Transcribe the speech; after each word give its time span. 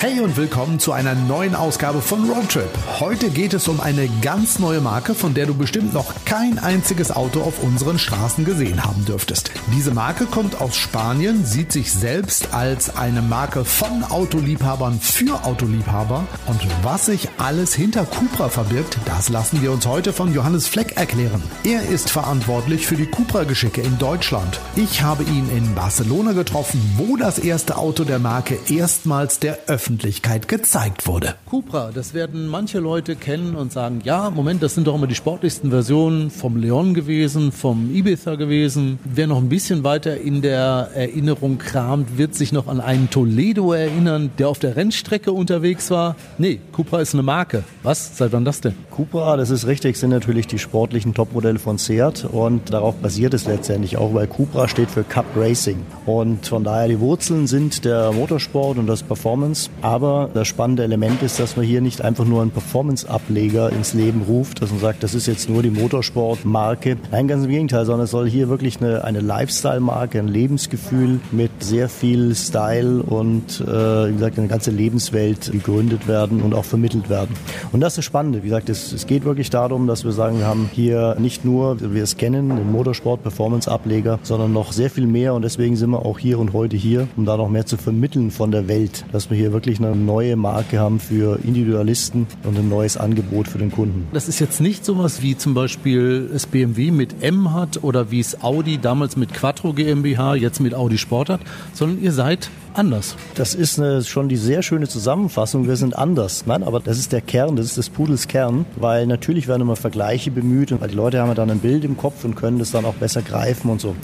Hey 0.00 0.20
und 0.20 0.36
willkommen 0.36 0.78
zu 0.78 0.92
einer 0.92 1.16
neuen 1.16 1.56
Ausgabe 1.56 2.00
von 2.00 2.30
Roadtrip. 2.30 2.70
Heute 3.00 3.30
geht 3.30 3.52
es 3.52 3.66
um 3.66 3.80
eine 3.80 4.08
ganz 4.22 4.60
neue 4.60 4.80
Marke, 4.80 5.12
von 5.12 5.34
der 5.34 5.46
du 5.46 5.54
bestimmt 5.54 5.92
noch 5.92 6.14
kein 6.24 6.60
einziges 6.60 7.10
Auto 7.10 7.40
auf 7.40 7.60
unseren 7.64 7.98
Straßen 7.98 8.44
gesehen 8.44 8.84
haben 8.84 9.04
dürftest. 9.04 9.50
Diese 9.74 9.90
Marke 9.90 10.26
kommt 10.26 10.60
aus 10.60 10.76
Spanien, 10.76 11.44
sieht 11.44 11.72
sich 11.72 11.92
selbst 11.92 12.54
als 12.54 12.94
eine 12.94 13.22
Marke 13.22 13.64
von 13.64 14.04
Autoliebhabern 14.04 15.00
für 15.00 15.44
Autoliebhaber 15.44 16.28
und 16.46 16.60
was 16.84 17.06
sich 17.06 17.28
alles 17.36 17.74
hinter 17.74 18.04
Cupra 18.04 18.50
verbirgt, 18.50 18.98
das 19.04 19.30
lassen 19.30 19.62
wir 19.62 19.72
uns 19.72 19.84
heute 19.88 20.12
von 20.12 20.32
Johannes 20.32 20.68
Fleck 20.68 20.96
erklären. 20.96 21.42
Er 21.64 21.88
ist 21.88 22.08
verantwortlich 22.08 22.86
für 22.86 22.94
die 22.94 23.06
Cupra-Geschicke 23.06 23.80
in 23.80 23.98
Deutschland. 23.98 24.60
Ich 24.76 25.02
habe 25.02 25.24
ihn 25.24 25.50
in 25.50 25.74
Barcelona 25.74 26.34
getroffen, 26.34 26.80
wo 26.96 27.16
das 27.16 27.40
erste 27.40 27.76
Auto 27.76 28.04
der 28.04 28.20
Marke 28.20 28.60
erstmals 28.68 29.40
der 29.40 29.58
Öffentlichkeit 29.66 29.87
Öffentlichkeit 29.88 30.48
gezeigt 30.48 31.06
wurde. 31.06 31.36
Cupra, 31.46 31.92
das 31.94 32.12
werden 32.12 32.46
manche 32.46 32.78
Leute 32.78 33.16
kennen 33.16 33.54
und 33.54 33.72
sagen, 33.72 34.02
ja, 34.04 34.28
Moment, 34.28 34.62
das 34.62 34.74
sind 34.74 34.86
doch 34.86 34.94
immer 34.94 35.06
die 35.06 35.14
sportlichsten 35.14 35.70
Versionen 35.70 36.30
vom 36.30 36.58
Leon 36.58 36.92
gewesen, 36.92 37.52
vom 37.52 37.90
Ibiza 37.90 38.34
gewesen. 38.34 38.98
Wer 39.06 39.26
noch 39.26 39.38
ein 39.38 39.48
bisschen 39.48 39.84
weiter 39.84 40.20
in 40.20 40.42
der 40.42 40.90
Erinnerung 40.94 41.56
kramt, 41.56 42.18
wird 42.18 42.34
sich 42.34 42.52
noch 42.52 42.66
an 42.66 42.82
einen 42.82 43.08
Toledo 43.08 43.72
erinnern, 43.72 44.30
der 44.36 44.50
auf 44.50 44.58
der 44.58 44.76
Rennstrecke 44.76 45.32
unterwegs 45.32 45.90
war. 45.90 46.16
Nee, 46.36 46.60
Cupra 46.72 47.00
ist 47.00 47.14
eine 47.14 47.22
Marke. 47.22 47.64
Was? 47.82 48.18
Seit 48.18 48.32
wann 48.32 48.44
das 48.44 48.60
denn? 48.60 48.74
Cupra, 48.90 49.38
das 49.38 49.48
ist 49.48 49.66
richtig, 49.66 49.96
sind 49.96 50.10
natürlich 50.10 50.46
die 50.46 50.58
sportlichen 50.58 51.14
Topmodelle 51.14 51.58
von 51.58 51.78
Seat 51.78 52.26
und 52.30 52.74
darauf 52.74 52.96
basiert 52.96 53.32
es 53.32 53.46
letztendlich 53.46 53.96
auch, 53.96 54.12
weil 54.12 54.26
Cupra 54.26 54.68
steht 54.68 54.90
für 54.90 55.02
Cup 55.02 55.24
Racing. 55.34 55.78
Und 56.04 56.46
von 56.46 56.62
daher 56.62 56.88
die 56.88 57.00
Wurzeln 57.00 57.46
sind 57.46 57.86
der 57.86 58.12
Motorsport 58.12 58.76
und 58.76 58.86
das 58.86 59.02
Performance. 59.02 59.70
Aber 59.80 60.28
das 60.34 60.48
spannende 60.48 60.82
Element 60.82 61.22
ist, 61.22 61.38
dass 61.38 61.56
man 61.56 61.64
hier 61.64 61.80
nicht 61.80 62.02
einfach 62.02 62.24
nur 62.24 62.42
einen 62.42 62.50
Performance-Ableger 62.50 63.70
ins 63.70 63.94
Leben 63.94 64.22
ruft, 64.22 64.60
dass 64.60 64.70
man 64.70 64.80
sagt, 64.80 65.02
das 65.02 65.14
ist 65.14 65.26
jetzt 65.26 65.48
nur 65.48 65.62
die 65.62 65.70
Motorsport-Marke. 65.70 66.96
Nein, 67.12 67.28
ganz 67.28 67.44
im 67.44 67.50
Gegenteil, 67.50 67.84
sondern 67.84 68.04
es 68.04 68.10
soll 68.10 68.28
hier 68.28 68.48
wirklich 68.48 68.80
eine, 68.80 69.04
eine 69.04 69.20
Lifestyle-Marke, 69.20 70.18
ein 70.18 70.28
Lebensgefühl 70.28 71.20
mit 71.30 71.50
sehr 71.60 71.88
viel 71.88 72.34
Style 72.34 73.02
und 73.02 73.60
äh, 73.60 74.08
wie 74.08 74.14
gesagt 74.14 74.38
eine 74.38 74.48
ganze 74.48 74.70
Lebenswelt 74.70 75.52
gegründet 75.52 76.08
werden 76.08 76.42
und 76.42 76.54
auch 76.54 76.64
vermittelt 76.64 77.08
werden. 77.08 77.36
Und 77.72 77.80
das 77.80 77.92
ist 77.92 77.98
das 77.98 78.04
Spannende. 78.04 78.42
Wie 78.42 78.48
gesagt, 78.48 78.68
es, 78.68 78.92
es 78.92 79.06
geht 79.06 79.24
wirklich 79.24 79.50
darum, 79.50 79.86
dass 79.86 80.04
wir 80.04 80.12
sagen, 80.12 80.38
wir 80.38 80.46
haben 80.46 80.70
hier 80.72 81.16
nicht 81.18 81.44
nur, 81.44 81.80
wie 81.80 81.94
wir 81.94 82.02
es 82.02 82.16
kennen, 82.16 82.48
den 82.48 82.72
Motorsport-Performance-Ableger, 82.72 84.18
sondern 84.22 84.52
noch 84.52 84.72
sehr 84.72 84.90
viel 84.90 85.06
mehr 85.06 85.34
und 85.34 85.42
deswegen 85.42 85.76
sind 85.76 85.90
wir 85.90 86.04
auch 86.04 86.18
hier 86.18 86.38
und 86.38 86.52
heute 86.52 86.76
hier, 86.76 87.06
um 87.16 87.24
da 87.24 87.36
noch 87.36 87.48
mehr 87.48 87.66
zu 87.66 87.76
vermitteln 87.76 88.30
von 88.30 88.50
der 88.50 88.68
Welt, 88.68 89.04
dass 89.12 89.30
wir 89.30 89.36
hier 89.36 89.52
wirklich 89.52 89.67
wirklich 89.68 89.86
eine 89.86 89.94
neue 89.94 90.36
Marke 90.36 90.78
haben 90.78 90.98
für 90.98 91.38
Individualisten 91.44 92.26
und 92.44 92.58
ein 92.58 92.70
neues 92.70 92.96
Angebot 92.96 93.48
für 93.48 93.58
den 93.58 93.70
Kunden. 93.70 94.08
Das 94.14 94.26
ist 94.26 94.38
jetzt 94.38 94.62
nicht 94.62 94.82
sowas 94.82 95.20
wie 95.20 95.36
zum 95.36 95.52
Beispiel 95.52 96.30
das 96.32 96.46
BMW 96.46 96.90
mit 96.90 97.22
M 97.22 97.52
hat 97.52 97.84
oder 97.84 98.10
wie 98.10 98.20
es 98.20 98.42
Audi 98.42 98.78
damals 98.78 99.18
mit 99.18 99.34
Quattro 99.34 99.74
GmbH 99.74 100.36
jetzt 100.36 100.60
mit 100.60 100.74
Audi 100.74 100.96
Sport 100.96 101.28
hat, 101.28 101.40
sondern 101.74 102.02
ihr 102.02 102.12
seid 102.12 102.48
anders. 102.78 103.16
Das 103.34 103.54
ist 103.54 103.78
eine, 103.78 104.02
schon 104.04 104.28
die 104.28 104.36
sehr 104.36 104.62
schöne 104.62 104.88
Zusammenfassung. 104.88 105.66
Wir 105.66 105.76
sind 105.76 105.98
anders. 105.98 106.44
Nein, 106.46 106.62
aber 106.62 106.80
das 106.80 106.98
ist 106.98 107.12
der 107.12 107.20
Kern, 107.20 107.56
das 107.56 107.66
ist 107.66 107.76
des 107.76 107.90
Pudels 107.90 108.28
Kern, 108.28 108.64
weil 108.76 109.06
natürlich 109.06 109.48
werden 109.48 109.62
immer 109.62 109.76
Vergleiche 109.76 110.30
bemüht 110.30 110.72
weil 110.80 110.88
die 110.88 110.94
Leute 110.94 111.20
haben 111.20 111.34
dann 111.34 111.50
ein 111.50 111.58
Bild 111.58 111.84
im 111.84 111.96
Kopf 111.96 112.24
und 112.24 112.36
können 112.36 112.58
das 112.58 112.70
dann 112.70 112.84
auch 112.84 112.94
besser 112.94 113.22
greifen 113.22 113.70
und 113.70 113.80
so. 113.80 113.96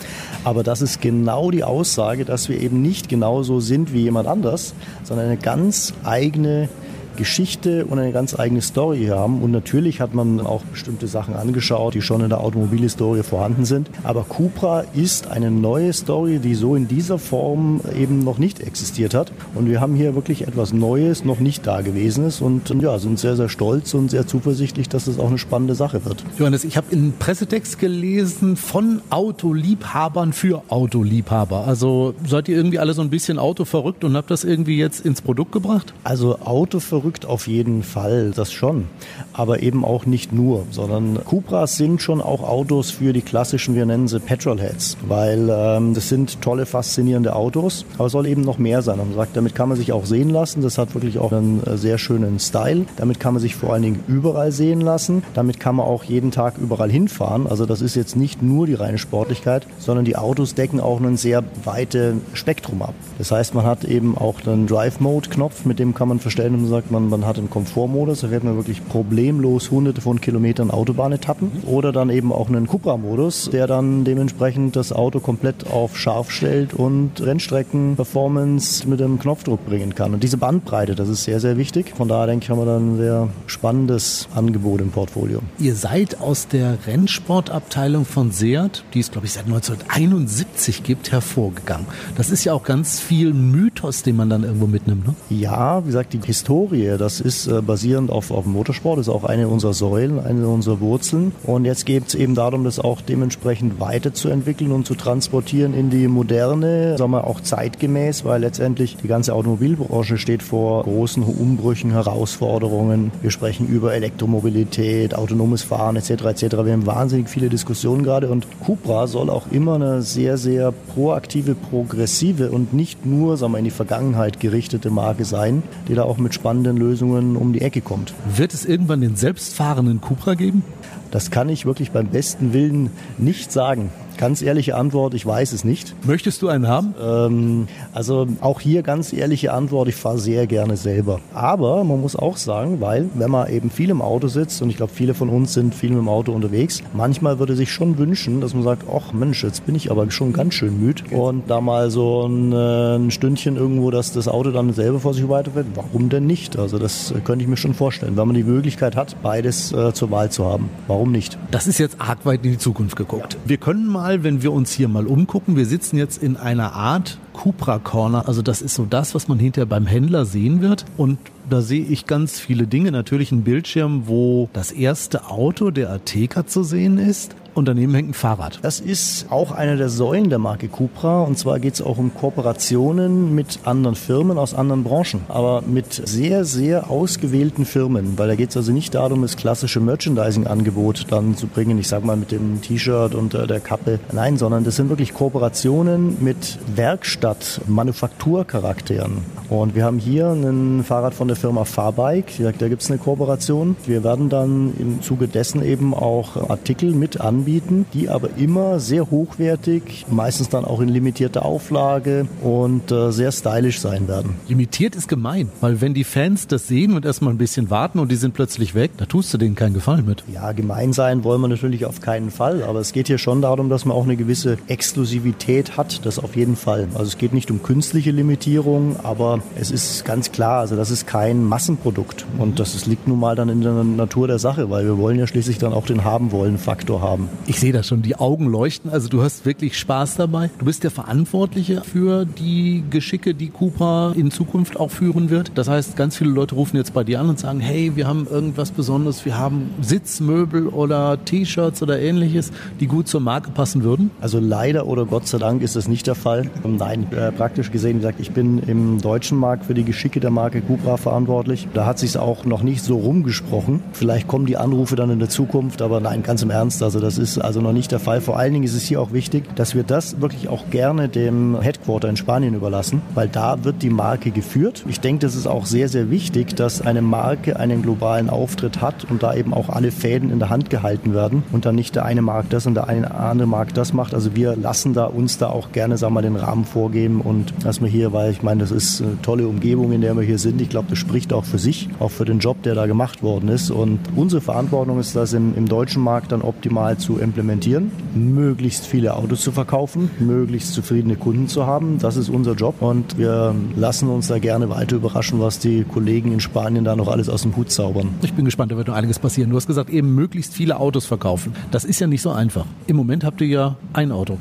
Aber 0.43 0.63
das 0.63 0.81
ist 0.81 1.01
genau 1.01 1.51
die 1.51 1.63
Aussage, 1.63 2.25
dass 2.25 2.49
wir 2.49 2.59
eben 2.59 2.81
nicht 2.81 3.07
genauso 3.07 3.59
sind 3.59 3.93
wie 3.93 4.01
jemand 4.01 4.27
anders, 4.27 4.73
sondern 5.03 5.27
eine 5.27 5.37
ganz 5.37 5.93
eigene 6.03 6.69
Geschichte 7.15 7.85
und 7.85 7.99
eine 7.99 8.11
ganz 8.11 8.37
eigene 8.37 8.61
Story 8.61 9.07
haben. 9.07 9.41
Und 9.41 9.51
natürlich 9.51 10.01
hat 10.01 10.13
man 10.13 10.39
auch 10.39 10.63
bestimmte 10.63 11.07
Sachen 11.07 11.35
angeschaut, 11.35 11.93
die 11.93 12.01
schon 12.01 12.21
in 12.21 12.29
der 12.29 12.41
Automobilhistorie 12.41 13.23
vorhanden 13.23 13.65
sind. 13.65 13.89
Aber 14.03 14.23
Cupra 14.23 14.81
ist 14.93 15.27
eine 15.27 15.51
neue 15.51 15.93
Story, 15.93 16.39
die 16.39 16.55
so 16.55 16.75
in 16.75 16.87
dieser 16.87 17.17
Form 17.17 17.81
eben 17.97 18.23
noch 18.23 18.37
nicht 18.37 18.59
existiert 18.59 19.13
hat. 19.13 19.31
Und 19.53 19.69
wir 19.69 19.81
haben 19.81 19.95
hier 19.95 20.15
wirklich 20.15 20.47
etwas 20.47 20.73
Neues, 20.73 21.25
noch 21.25 21.39
nicht 21.39 21.65
Dagewesenes 21.65 22.41
und 22.41 22.69
ja, 22.81 22.99
sind 22.99 23.19
sehr, 23.19 23.35
sehr 23.35 23.49
stolz 23.49 23.93
und 23.93 24.11
sehr 24.11 24.27
zuversichtlich, 24.27 24.89
dass 24.89 25.07
es 25.07 25.19
auch 25.19 25.27
eine 25.27 25.37
spannende 25.37 25.75
Sache 25.75 26.05
wird. 26.05 26.23
Johannes, 26.37 26.63
ich 26.63 26.77
habe 26.77 26.87
in 26.91 27.13
Pressetext 27.13 27.79
gelesen 27.79 28.57
von 28.57 29.01
Autoliebhabern 29.09 30.33
für 30.33 30.63
Autoliebhaber. 30.67 31.65
Also 31.65 32.13
seid 32.27 32.49
ihr 32.49 32.57
irgendwie 32.57 32.79
alle 32.79 32.93
so 32.93 33.01
ein 33.01 33.09
bisschen 33.09 33.39
autoverrückt 33.39 34.03
und 34.03 34.15
habt 34.15 34.31
das 34.31 34.43
irgendwie 34.43 34.77
jetzt 34.77 35.05
ins 35.05 35.21
Produkt 35.21 35.51
gebracht? 35.51 35.93
Also 36.03 36.39
autoverrückt 36.39 37.04
verrückt 37.05 37.27
auf 37.27 37.45
jeden 37.45 37.83
Fall, 37.83 38.31
das 38.35 38.51
schon. 38.51 38.87
Aber 39.31 39.61
eben 39.61 39.85
auch 39.85 40.07
nicht 40.07 40.33
nur, 40.33 40.63
sondern 40.71 41.23
Cupras 41.23 41.77
sind 41.77 42.01
schon 42.01 42.19
auch 42.19 42.41
Autos 42.41 42.89
für 42.89 43.13
die 43.13 43.21
klassischen, 43.21 43.75
wir 43.75 43.85
nennen 43.85 44.07
sie 44.07 44.19
Petrolheads, 44.19 44.97
weil 45.07 45.47
ähm, 45.51 45.93
das 45.93 46.09
sind 46.09 46.41
tolle, 46.41 46.65
faszinierende 46.65 47.35
Autos, 47.35 47.85
aber 47.99 48.07
es 48.07 48.11
soll 48.11 48.25
eben 48.25 48.41
noch 48.41 48.57
mehr 48.57 48.81
sein. 48.81 48.97
Man 48.97 49.13
sagt, 49.13 49.37
damit 49.37 49.53
kann 49.53 49.69
man 49.69 49.77
sich 49.77 49.91
auch 49.91 50.07
sehen 50.07 50.31
lassen, 50.31 50.63
das 50.63 50.79
hat 50.79 50.95
wirklich 50.95 51.19
auch 51.19 51.31
einen 51.31 51.61
äh, 51.63 51.77
sehr 51.77 51.99
schönen 51.99 52.39
Style. 52.39 52.87
Damit 52.97 53.19
kann 53.19 53.35
man 53.35 53.41
sich 53.41 53.55
vor 53.55 53.73
allen 53.73 53.83
Dingen 53.83 54.03
überall 54.07 54.51
sehen 54.51 54.81
lassen, 54.81 55.21
damit 55.35 55.59
kann 55.59 55.75
man 55.75 55.85
auch 55.85 56.05
jeden 56.05 56.31
Tag 56.31 56.57
überall 56.57 56.89
hinfahren. 56.89 57.45
Also 57.45 57.67
das 57.67 57.81
ist 57.81 57.93
jetzt 57.95 58.15
nicht 58.15 58.41
nur 58.41 58.65
die 58.65 58.73
reine 58.73 58.97
Sportlichkeit, 58.97 59.67
sondern 59.77 60.05
die 60.05 60.15
Autos 60.15 60.55
decken 60.55 60.79
auch 60.79 60.99
ein 60.99 61.17
sehr 61.17 61.43
weites 61.65 62.15
Spektrum 62.33 62.81
ab. 62.81 62.95
Das 63.19 63.31
heißt, 63.31 63.53
man 63.53 63.63
hat 63.63 63.83
eben 63.83 64.17
auch 64.17 64.43
einen 64.47 64.65
Drive-Mode-Knopf, 64.65 65.65
mit 65.65 65.77
dem 65.77 65.93
kann 65.93 66.07
man 66.07 66.19
verstellen 66.19 66.55
und 66.55 66.61
man 66.61 66.69
sagt, 66.71 66.94
man, 66.95 67.09
man 67.09 67.25
hat 67.25 67.37
einen 67.37 67.49
Komfortmodus, 67.49 68.21
da 68.21 68.29
fährt 68.29 68.43
man 68.43 68.55
wirklich 68.55 68.87
problemlos 68.87 69.69
hunderte 69.71 70.01
von 70.01 70.21
Kilometern 70.21 70.71
Autobahnetappen 70.71 71.51
oder 71.65 71.91
dann 71.91 72.09
eben 72.09 72.31
auch 72.31 72.47
einen 72.47 72.67
Cupra-Modus, 72.67 73.49
der 73.51 73.67
dann 73.67 74.05
dementsprechend 74.05 74.75
das 74.75 74.93
Auto 74.93 75.19
komplett 75.19 75.67
auf 75.69 75.97
scharf 75.97 76.31
stellt 76.31 76.73
und 76.73 77.21
Rennstrecken-Performance 77.21 78.87
mit 78.87 78.99
dem 78.99 79.19
Knopfdruck 79.19 79.65
bringen 79.65 79.93
kann. 79.93 80.13
Und 80.13 80.23
diese 80.23 80.37
Bandbreite, 80.37 80.95
das 80.95 81.09
ist 81.09 81.25
sehr, 81.25 81.39
sehr 81.39 81.57
wichtig. 81.57 81.93
Von 81.95 82.07
daher 82.07 82.27
denke 82.27 82.45
ich, 82.45 82.49
haben 82.49 82.59
wir 82.59 82.65
dann 82.65 82.93
ein 82.93 82.97
sehr 82.97 83.29
spannendes 83.47 84.27
Angebot 84.33 84.81
im 84.81 84.91
Portfolio. 84.91 85.41
Ihr 85.59 85.75
seid 85.75 86.21
aus 86.21 86.47
der 86.47 86.77
Rennsportabteilung 86.87 88.05
von 88.05 88.31
Seat, 88.31 88.83
die 88.93 89.01
es 89.01 89.11
glaube 89.11 89.27
ich 89.27 89.33
seit 89.33 89.45
1971 89.45 90.83
gibt, 90.83 91.11
hervorgegangen. 91.11 91.87
Das 92.15 92.29
ist 92.29 92.45
ja 92.45 92.53
auch 92.53 92.63
ganz 92.63 92.99
viel 92.99 93.33
Mythos, 93.33 94.03
den 94.03 94.15
man 94.15 94.29
dann 94.29 94.43
irgendwo 94.43 94.67
mitnimmt. 94.67 95.07
Ne? 95.07 95.15
Ja, 95.29 95.83
wie 95.83 95.87
gesagt, 95.87 96.13
die 96.13 96.21
Historie 96.21 96.84
Serie. 96.85 96.97
Das 96.97 97.19
ist 97.19 97.47
äh, 97.47 97.61
basierend 97.61 98.11
auf, 98.11 98.31
auf 98.31 98.45
Motorsport, 98.45 98.99
das 98.99 99.07
ist 99.07 99.13
auch 99.13 99.23
eine 99.23 99.47
unserer 99.47 99.73
Säulen, 99.73 100.19
eine 100.19 100.47
unserer 100.47 100.79
Wurzeln. 100.79 101.31
Und 101.43 101.65
jetzt 101.65 101.85
geht 101.85 102.07
es 102.07 102.15
eben 102.15 102.35
darum, 102.35 102.63
das 102.63 102.79
auch 102.79 103.01
dementsprechend 103.01 103.79
weiterzuentwickeln 103.79 104.71
und 104.71 104.85
zu 104.85 104.95
transportieren 104.95 105.73
in 105.73 105.89
die 105.89 106.07
moderne, 106.07 106.97
sagen 106.97 107.11
wir 107.11 107.25
auch 107.25 107.41
zeitgemäß, 107.41 108.25
weil 108.25 108.41
letztendlich 108.41 108.97
die 108.97 109.07
ganze 109.07 109.33
Automobilbranche 109.33 110.17
steht 110.17 110.43
vor 110.43 110.83
großen 110.83 111.23
Umbrüchen, 111.23 111.91
Herausforderungen. 111.91 113.11
Wir 113.21 113.31
sprechen 113.31 113.67
über 113.67 113.93
Elektromobilität, 113.93 115.15
autonomes 115.15 115.63
Fahren 115.63 115.95
etc. 115.95 116.09
etc. 116.25 116.41
Wir 116.63 116.73
haben 116.73 116.85
wahnsinnig 116.85 117.29
viele 117.29 117.49
Diskussionen 117.49 118.03
gerade 118.03 118.29
und 118.29 118.47
Cupra 118.63 119.07
soll 119.07 119.29
auch 119.29 119.51
immer 119.51 119.75
eine 119.75 120.01
sehr, 120.01 120.37
sehr 120.37 120.71
proaktive, 120.71 121.55
progressive 121.55 122.51
und 122.51 122.73
nicht 122.73 123.05
nur 123.05 123.37
sagen 123.37 123.53
wir, 123.53 123.59
in 123.59 123.65
die 123.65 123.71
Vergangenheit 123.71 124.39
gerichtete 124.39 124.89
Marke 124.89 125.25
sein, 125.25 125.63
die 125.87 125.95
da 125.95 126.03
auch 126.03 126.17
mit 126.17 126.33
spannenden 126.35 126.74
anderen 126.75 126.89
Lösungen 126.89 127.35
um 127.35 127.53
die 127.53 127.61
Ecke 127.61 127.81
kommt. 127.81 128.13
Wird 128.35 128.53
es 128.53 128.65
irgendwann 128.65 129.01
den 129.01 129.15
selbstfahrenden 129.15 130.01
Cupra 130.01 130.35
geben? 130.35 130.63
Das 131.11 131.31
kann 131.31 131.49
ich 131.49 131.65
wirklich 131.65 131.91
beim 131.91 132.07
besten 132.07 132.53
Willen 132.53 132.89
nicht 133.17 133.51
sagen. 133.51 133.89
Ganz 134.17 134.41
ehrliche 134.41 134.75
Antwort, 134.75 135.13
ich 135.13 135.25
weiß 135.25 135.51
es 135.51 135.63
nicht. 135.63 135.93
Möchtest 136.05 136.41
du 136.41 136.47
einen 136.47 136.67
haben? 136.67 136.95
Ähm, 137.01 137.67
also 137.93 138.27
auch 138.41 138.61
hier 138.61 138.81
ganz 138.81 139.11
ehrliche 139.13 139.53
Antwort, 139.53 139.87
ich 139.87 139.95
fahre 139.95 140.19
sehr 140.19 140.47
gerne 140.47 140.77
selber. 140.77 141.19
Aber 141.33 141.83
man 141.83 142.01
muss 142.01 142.15
auch 142.15 142.37
sagen, 142.37 142.79
weil 142.81 143.09
wenn 143.13 143.31
man 143.31 143.49
eben 143.49 143.69
viel 143.69 143.89
im 143.89 144.01
Auto 144.01 144.27
sitzt 144.27 144.61
und 144.61 144.69
ich 144.69 144.77
glaube, 144.77 144.91
viele 144.93 145.13
von 145.13 145.29
uns 145.29 145.53
sind 145.53 145.75
viel 145.75 145.91
im 145.91 146.07
Auto 146.07 146.31
unterwegs, 146.31 146.81
manchmal 146.93 147.39
würde 147.39 147.55
sich 147.55 147.71
schon 147.71 147.97
wünschen, 147.97 148.41
dass 148.41 148.53
man 148.53 148.63
sagt, 148.63 148.83
ach 148.89 149.13
Mensch, 149.13 149.43
jetzt 149.43 149.65
bin 149.65 149.75
ich 149.75 149.91
aber 149.91 150.09
schon 150.11 150.33
ganz 150.33 150.53
schön 150.53 150.79
müde 150.79 151.03
und 151.15 151.49
da 151.49 151.61
mal 151.61 151.91
so 151.91 152.25
ein, 152.25 152.51
äh, 152.51 152.95
ein 152.95 153.11
Stündchen 153.11 153.57
irgendwo, 153.57 153.91
dass 153.91 154.11
das 154.11 154.27
Auto 154.27 154.51
dann 154.51 154.73
selber 154.73 154.99
vor 154.99 155.13
sich 155.13 155.27
weiterfährt. 155.27 155.67
Warum 155.75 156.09
denn 156.09 156.25
nicht? 156.25 156.57
Also 156.57 156.79
das 156.79 157.13
könnte 157.25 157.43
ich 157.43 157.49
mir 157.49 157.57
schon 157.57 157.73
vorstellen, 157.73 158.15
wenn 158.15 158.27
man 158.27 158.35
die 158.35 158.43
Möglichkeit 158.43 158.95
hat, 158.95 159.21
beides 159.21 159.71
äh, 159.71 159.93
zur 159.93 160.11
Wahl 160.11 160.29
zu 160.29 160.45
haben. 160.45 160.69
Warum 160.87 161.11
nicht? 161.11 161.37
Das 161.51 161.67
ist 161.67 161.79
jetzt 161.79 161.99
arg 161.99 162.25
weit 162.25 162.45
in 162.45 162.51
die 162.51 162.57
Zukunft 162.57 162.95
geguckt. 162.95 163.33
Ja. 163.33 163.39
Wir 163.45 163.57
können 163.57 163.87
mal 163.87 164.04
mal, 164.05 164.23
wenn 164.23 164.43
wir 164.43 164.53
uns 164.53 164.71
hier 164.71 164.87
mal 164.87 165.07
umgucken, 165.07 165.55
wir 165.55 165.65
sitzen 165.65 165.97
jetzt 165.97 166.21
in 166.21 166.37
einer 166.37 166.73
Art 166.73 167.17
Cupra 167.33 167.79
Corner. 167.79 168.27
Also 168.27 168.43
das 168.43 168.61
ist 168.61 168.75
so 168.75 168.85
das, 168.85 169.15
was 169.15 169.27
man 169.27 169.39
hinterher 169.39 169.65
beim 169.65 169.87
Händler 169.87 170.25
sehen 170.25 170.61
wird. 170.61 170.85
Und 170.95 171.17
da 171.49 171.61
sehe 171.61 171.83
ich 171.83 172.05
ganz 172.05 172.39
viele 172.39 172.67
Dinge. 172.67 172.91
Natürlich 172.91 173.31
ein 173.31 173.43
Bildschirm, 173.43 174.03
wo 174.05 174.47
das 174.53 174.71
erste 174.71 175.27
Auto 175.31 175.71
der 175.71 175.89
Ateca 175.89 176.45
zu 176.45 176.61
sehen 176.61 176.99
ist 176.99 177.35
und 177.55 177.67
hängt 177.69 178.09
ein 178.09 178.13
Fahrrad. 178.13 178.59
Das 178.61 178.79
ist 178.79 179.27
auch 179.29 179.51
eine 179.51 179.77
der 179.77 179.89
Säulen 179.89 180.29
der 180.29 180.39
Marke 180.39 180.67
Cupra 180.67 181.23
und 181.23 181.37
zwar 181.39 181.59
geht 181.59 181.75
es 181.75 181.81
auch 181.81 181.97
um 181.97 182.13
Kooperationen 182.13 183.33
mit 183.33 183.59
anderen 183.63 183.95
Firmen 183.95 184.37
aus 184.37 184.53
anderen 184.53 184.83
Branchen, 184.83 185.21
aber 185.29 185.61
mit 185.61 185.93
sehr, 185.93 186.45
sehr 186.45 186.89
ausgewählten 186.89 187.65
Firmen, 187.65 188.17
weil 188.17 188.27
da 188.27 188.35
geht 188.35 188.49
es 188.49 188.57
also 188.57 188.71
nicht 188.71 188.93
darum, 188.93 189.21
das 189.21 189.37
klassische 189.37 189.79
Merchandising-Angebot 189.79 191.05
dann 191.09 191.37
zu 191.37 191.47
bringen, 191.47 191.79
ich 191.79 191.87
sag 191.87 192.03
mal 192.03 192.17
mit 192.17 192.31
dem 192.31 192.61
T-Shirt 192.61 193.15
und 193.15 193.33
äh, 193.33 193.47
der 193.47 193.61
Kappe, 193.61 193.99
nein, 194.11 194.37
sondern 194.37 194.63
das 194.63 194.75
sind 194.75 194.89
wirklich 194.89 195.13
Kooperationen 195.13 196.17
mit 196.19 196.59
Werkstatt, 196.75 197.61
Manufakturcharakteren. 197.67 199.35
Und 199.49 199.75
wir 199.75 199.85
haben 199.85 199.99
hier 199.99 200.29
ein 200.29 200.83
Fahrrad 200.83 201.13
von 201.13 201.27
der 201.27 201.37
Firma 201.37 201.65
Farbike, 201.65 202.51
da 202.57 202.67
gibt 202.67 202.81
es 202.81 202.89
eine 202.89 202.97
Kooperation. 202.97 203.75
Wir 203.85 204.03
werden 204.03 204.29
dann 204.29 204.73
im 204.77 205.01
Zuge 205.01 205.27
dessen 205.27 205.63
eben 205.63 205.93
auch 205.93 206.49
Artikel 206.49 206.91
mit 206.91 207.21
anbieten, 207.21 207.44
die 207.45 208.09
aber 208.09 208.37
immer 208.37 208.79
sehr 208.79 209.09
hochwertig, 209.11 210.05
meistens 210.09 210.49
dann 210.49 210.65
auch 210.65 210.81
in 210.81 210.89
limitierter 210.89 211.45
Auflage 211.45 212.27
und 212.41 212.91
äh, 212.91 213.11
sehr 213.11 213.31
stylisch 213.31 213.79
sein 213.79 214.07
werden. 214.07 214.35
Limitiert 214.47 214.95
ist 214.95 215.07
gemein, 215.07 215.49
weil 215.61 215.81
wenn 215.81 215.93
die 215.93 216.03
Fans 216.03 216.47
das 216.47 216.67
sehen 216.67 216.95
und 216.95 217.05
erstmal 217.05 217.33
ein 217.33 217.37
bisschen 217.37 217.69
warten 217.69 217.99
und 217.99 218.11
die 218.11 218.15
sind 218.15 218.33
plötzlich 218.33 218.75
weg, 218.75 218.91
da 218.97 219.05
tust 219.05 219.33
du 219.33 219.37
denen 219.37 219.55
keinen 219.55 219.73
Gefallen 219.73 220.05
mit. 220.05 220.23
Ja, 220.31 220.51
gemein 220.51 220.93
sein 220.93 221.23
wollen 221.23 221.41
wir 221.41 221.47
natürlich 221.47 221.85
auf 221.85 222.01
keinen 222.01 222.31
Fall, 222.31 222.63
aber 222.63 222.79
es 222.79 222.91
geht 222.91 223.07
hier 223.07 223.17
schon 223.17 223.41
darum, 223.41 223.69
dass 223.69 223.85
man 223.85 223.95
auch 223.95 224.03
eine 224.03 224.15
gewisse 224.15 224.57
Exklusivität 224.67 225.77
hat, 225.77 226.05
das 226.05 226.19
auf 226.19 226.35
jeden 226.35 226.55
Fall. 226.55 226.87
Also 226.93 227.05
es 227.05 227.17
geht 227.17 227.33
nicht 227.33 227.51
um 227.51 227.61
künstliche 227.61 228.11
Limitierung, 228.11 228.95
aber 229.03 229.39
es 229.55 229.71
ist 229.71 230.05
ganz 230.05 230.31
klar, 230.31 230.59
also 230.59 230.75
das 230.75 230.91
ist 230.91 231.07
kein 231.07 231.43
Massenprodukt 231.43 232.25
und 232.37 232.59
das 232.59 232.85
liegt 232.85 233.07
nun 233.07 233.19
mal 233.19 233.35
dann 233.35 233.49
in 233.49 233.61
der 233.61 233.83
Natur 233.83 234.27
der 234.27 234.39
Sache, 234.39 234.69
weil 234.69 234.85
wir 234.85 234.97
wollen 234.97 235.19
ja 235.19 235.27
schließlich 235.27 235.57
dann 235.57 235.73
auch 235.73 235.85
den 235.85 236.03
haben 236.03 236.31
wollen 236.31 236.57
Faktor 236.57 237.01
haben. 237.01 237.29
Ich 237.47 237.59
sehe 237.59 237.73
das 237.73 237.87
schon, 237.87 238.01
die 238.01 238.15
Augen 238.15 238.47
leuchten, 238.47 238.91
also 238.91 239.07
du 239.07 239.21
hast 239.21 239.45
wirklich 239.45 239.77
Spaß 239.77 240.15
dabei. 240.15 240.49
Du 240.57 240.65
bist 240.65 240.83
der 240.83 240.91
Verantwortliche 240.91 241.81
für 241.81 242.25
die 242.25 242.83
Geschicke, 242.89 243.33
die 243.33 243.49
Cupra 243.49 244.13
in 244.15 244.31
Zukunft 244.31 244.79
auch 244.79 244.89
führen 244.89 245.29
wird. 245.29 245.51
Das 245.55 245.67
heißt, 245.67 245.95
ganz 245.95 246.17
viele 246.17 246.31
Leute 246.31 246.55
rufen 246.55 246.77
jetzt 246.77 246.93
bei 246.93 247.03
dir 247.03 247.19
an 247.19 247.29
und 247.29 247.39
sagen, 247.39 247.59
hey, 247.59 247.95
wir 247.95 248.07
haben 248.07 248.27
irgendwas 248.29 248.71
Besonderes, 248.71 249.25
wir 249.25 249.37
haben 249.37 249.69
Sitzmöbel 249.81 250.67
oder 250.67 251.23
T-Shirts 251.23 251.83
oder 251.83 251.99
ähnliches, 251.99 252.51
die 252.79 252.87
gut 252.87 253.07
zur 253.07 253.21
Marke 253.21 253.51
passen 253.51 253.83
würden? 253.83 254.11
Also 254.21 254.39
leider 254.39 254.87
oder 254.87 255.05
Gott 255.05 255.27
sei 255.27 255.37
Dank 255.37 255.61
ist 255.61 255.75
das 255.75 255.87
nicht 255.87 256.07
der 256.07 256.15
Fall. 256.15 256.49
Nein, 256.63 257.07
äh, 257.11 257.31
praktisch 257.31 257.71
gesehen, 257.71 257.97
wie 257.97 258.01
gesagt, 258.01 258.19
ich 258.19 258.31
bin 258.31 258.59
im 258.59 259.01
deutschen 259.01 259.37
Markt 259.37 259.65
für 259.65 259.73
die 259.73 259.83
Geschicke 259.83 260.19
der 260.19 260.31
Marke 260.31 260.61
Cupra 260.61 260.97
verantwortlich. 260.97 261.67
Da 261.73 261.85
hat 261.85 261.99
sich 261.99 262.17
auch 262.17 262.45
noch 262.45 262.63
nicht 262.63 262.83
so 262.83 262.97
rumgesprochen. 262.97 263.81
Vielleicht 263.93 264.27
kommen 264.27 264.45
die 264.45 264.57
Anrufe 264.57 264.95
dann 264.95 265.09
in 265.09 265.19
der 265.19 265.29
Zukunft, 265.29 265.81
aber 265.81 265.99
nein, 265.99 266.23
ganz 266.23 266.41
im 266.41 266.49
Ernst, 266.49 266.81
also 266.81 266.99
das 266.99 267.17
ist 267.17 267.24
also 267.39 267.61
noch 267.61 267.73
nicht 267.73 267.91
der 267.91 267.99
Fall. 267.99 268.21
Vor 268.21 268.37
allen 268.37 268.53
Dingen 268.53 268.65
ist 268.65 268.75
es 268.75 268.83
hier 268.83 269.01
auch 269.01 269.11
wichtig, 269.11 269.43
dass 269.55 269.75
wir 269.75 269.83
das 269.83 270.21
wirklich 270.21 270.47
auch 270.47 270.69
gerne 270.69 271.09
dem 271.09 271.59
Headquarter 271.59 272.09
in 272.09 272.17
Spanien 272.17 272.53
überlassen, 272.53 273.01
weil 273.13 273.27
da 273.27 273.63
wird 273.63 273.81
die 273.81 273.89
Marke 273.89 274.31
geführt. 274.31 274.83
Ich 274.87 274.99
denke, 274.99 275.25
das 275.25 275.35
ist 275.35 275.47
auch 275.47 275.65
sehr, 275.65 275.89
sehr 275.89 276.09
wichtig, 276.09 276.55
dass 276.55 276.81
eine 276.81 277.01
Marke 277.01 277.59
einen 277.59 277.81
globalen 277.81 278.29
Auftritt 278.29 278.81
hat 278.81 279.05
und 279.09 279.23
da 279.23 279.33
eben 279.33 279.53
auch 279.53 279.69
alle 279.69 279.91
Fäden 279.91 280.31
in 280.31 280.39
der 280.39 280.49
Hand 280.49 280.69
gehalten 280.69 281.13
werden 281.13 281.43
und 281.51 281.65
dann 281.65 281.75
nicht 281.75 281.95
der 281.95 282.05
eine 282.05 282.21
Markt 282.21 282.53
das 282.53 282.65
und 282.65 282.75
der 282.75 282.87
eine 282.87 283.13
andere 283.13 283.47
Markt 283.47 283.77
das 283.77 283.93
macht. 283.93 284.13
Also 284.13 284.35
wir 284.35 284.55
lassen 284.55 284.93
da 284.93 285.05
uns 285.05 285.37
da 285.37 285.47
auch 285.47 285.71
gerne, 285.71 285.97
sagen 285.97 286.13
wir, 286.13 286.21
den 286.21 286.35
Rahmen 286.35 286.65
vorgeben 286.65 287.21
und 287.21 287.53
dass 287.63 287.81
wir 287.81 287.87
hier, 287.87 288.13
weil 288.13 288.31
ich 288.31 288.43
meine, 288.43 288.61
das 288.61 288.71
ist 288.71 289.01
eine 289.01 289.21
tolle 289.21 289.47
Umgebung, 289.47 289.91
in 289.91 290.01
der 290.01 290.15
wir 290.15 290.23
hier 290.23 290.39
sind. 290.39 290.61
Ich 290.61 290.69
glaube, 290.69 290.87
das 290.89 290.99
spricht 290.99 291.33
auch 291.33 291.45
für 291.45 291.59
sich, 291.59 291.89
auch 291.99 292.11
für 292.11 292.25
den 292.25 292.39
Job, 292.39 292.61
der 292.63 292.75
da 292.75 292.85
gemacht 292.85 293.23
worden 293.23 293.49
ist. 293.49 293.71
Und 293.71 293.99
unsere 294.15 294.41
Verantwortung 294.41 294.99
ist, 294.99 295.15
das 295.15 295.33
im, 295.33 295.55
im 295.55 295.67
deutschen 295.67 296.01
Markt 296.01 296.31
dann 296.31 296.41
optimal 296.41 296.97
zu 296.97 297.14
implementieren, 297.17 297.91
möglichst 298.13 298.85
viele 298.85 299.15
Autos 299.15 299.41
zu 299.41 299.51
verkaufen, 299.51 300.09
möglichst 300.19 300.73
zufriedene 300.73 301.15
Kunden 301.15 301.47
zu 301.47 301.65
haben. 301.65 301.97
Das 301.99 302.17
ist 302.17 302.29
unser 302.29 302.53
Job 302.53 302.81
und 302.81 303.17
wir 303.17 303.55
lassen 303.75 304.09
uns 304.09 304.27
da 304.27 304.39
gerne 304.39 304.69
weiter 304.69 304.95
überraschen, 304.97 305.39
was 305.39 305.59
die 305.59 305.83
Kollegen 305.83 306.31
in 306.31 306.39
Spanien 306.39 306.83
da 306.83 306.95
noch 306.95 307.07
alles 307.07 307.29
aus 307.29 307.43
dem 307.43 307.55
Hut 307.55 307.71
zaubern. 307.71 308.09
Ich 308.21 308.33
bin 308.33 308.45
gespannt, 308.45 308.71
da 308.71 308.77
wird 308.77 308.87
noch 308.87 308.95
einiges 308.95 309.19
passieren. 309.19 309.49
Du 309.49 309.55
hast 309.55 309.67
gesagt, 309.67 309.89
eben 309.89 310.13
möglichst 310.15 310.53
viele 310.53 310.79
Autos 310.79 311.05
verkaufen. 311.05 311.53
Das 311.71 311.85
ist 311.85 311.99
ja 311.99 312.07
nicht 312.07 312.21
so 312.21 312.31
einfach. 312.31 312.65
Im 312.87 312.95
Moment 312.95 313.23
habt 313.23 313.41
ihr 313.41 313.47
ja 313.47 313.75
ein 313.93 314.11
Auto 314.11 314.37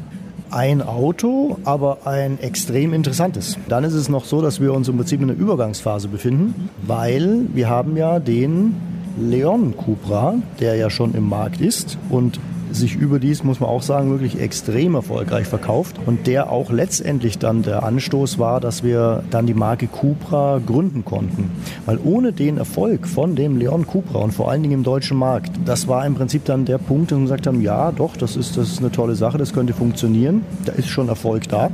ein 0.50 0.82
Auto, 0.82 1.58
aber 1.64 2.06
ein 2.06 2.38
extrem 2.40 2.94
interessantes. 2.94 3.58
Dann 3.68 3.82
ist 3.82 3.94
es 3.94 4.08
noch 4.08 4.24
so, 4.24 4.40
dass 4.40 4.60
wir 4.60 4.72
uns 4.72 4.88
im 4.88 4.96
Prinzip 4.96 5.20
in 5.20 5.30
einer 5.30 5.38
Übergangsphase 5.38 6.06
befinden, 6.06 6.70
weil 6.86 7.46
wir 7.54 7.68
haben 7.68 7.96
ja 7.96 8.20
den 8.20 8.76
Leon 9.20 9.76
Cupra, 9.76 10.34
der 10.60 10.76
ja 10.76 10.90
schon 10.90 11.14
im 11.14 11.28
Markt 11.28 11.60
ist 11.60 11.98
und 12.08 12.38
sich 12.74 12.96
überdies, 12.96 13.44
muss 13.44 13.60
man 13.60 13.70
auch 13.70 13.82
sagen, 13.82 14.10
wirklich 14.10 14.40
extrem 14.40 14.94
erfolgreich 14.94 15.46
verkauft 15.46 15.96
und 16.06 16.26
der 16.26 16.50
auch 16.50 16.70
letztendlich 16.70 17.38
dann 17.38 17.62
der 17.62 17.82
Anstoß 17.82 18.38
war, 18.38 18.60
dass 18.60 18.82
wir 18.82 19.22
dann 19.30 19.46
die 19.46 19.54
Marke 19.54 19.86
Cupra 19.86 20.60
gründen 20.64 21.04
konnten. 21.04 21.50
Weil 21.86 21.98
ohne 22.02 22.32
den 22.32 22.58
Erfolg 22.58 23.06
von 23.06 23.36
dem 23.36 23.56
Leon 23.58 23.86
Cupra 23.86 24.18
und 24.18 24.32
vor 24.32 24.50
allen 24.50 24.62
Dingen 24.62 24.74
im 24.74 24.84
deutschen 24.84 25.16
Markt, 25.16 25.52
das 25.64 25.88
war 25.88 26.06
im 26.06 26.14
Prinzip 26.14 26.44
dann 26.44 26.64
der 26.64 26.78
Punkt, 26.78 27.12
wo 27.12 27.16
wir 27.16 27.22
gesagt 27.22 27.46
haben, 27.46 27.60
ja 27.60 27.92
doch, 27.92 28.16
das 28.16 28.36
ist, 28.36 28.56
das 28.56 28.70
ist 28.70 28.78
eine 28.80 28.90
tolle 28.90 29.14
Sache, 29.14 29.38
das 29.38 29.52
könnte 29.52 29.72
funktionieren, 29.72 30.42
da 30.64 30.72
ist 30.72 30.88
schon 30.88 31.08
Erfolg 31.08 31.48
da 31.48 31.70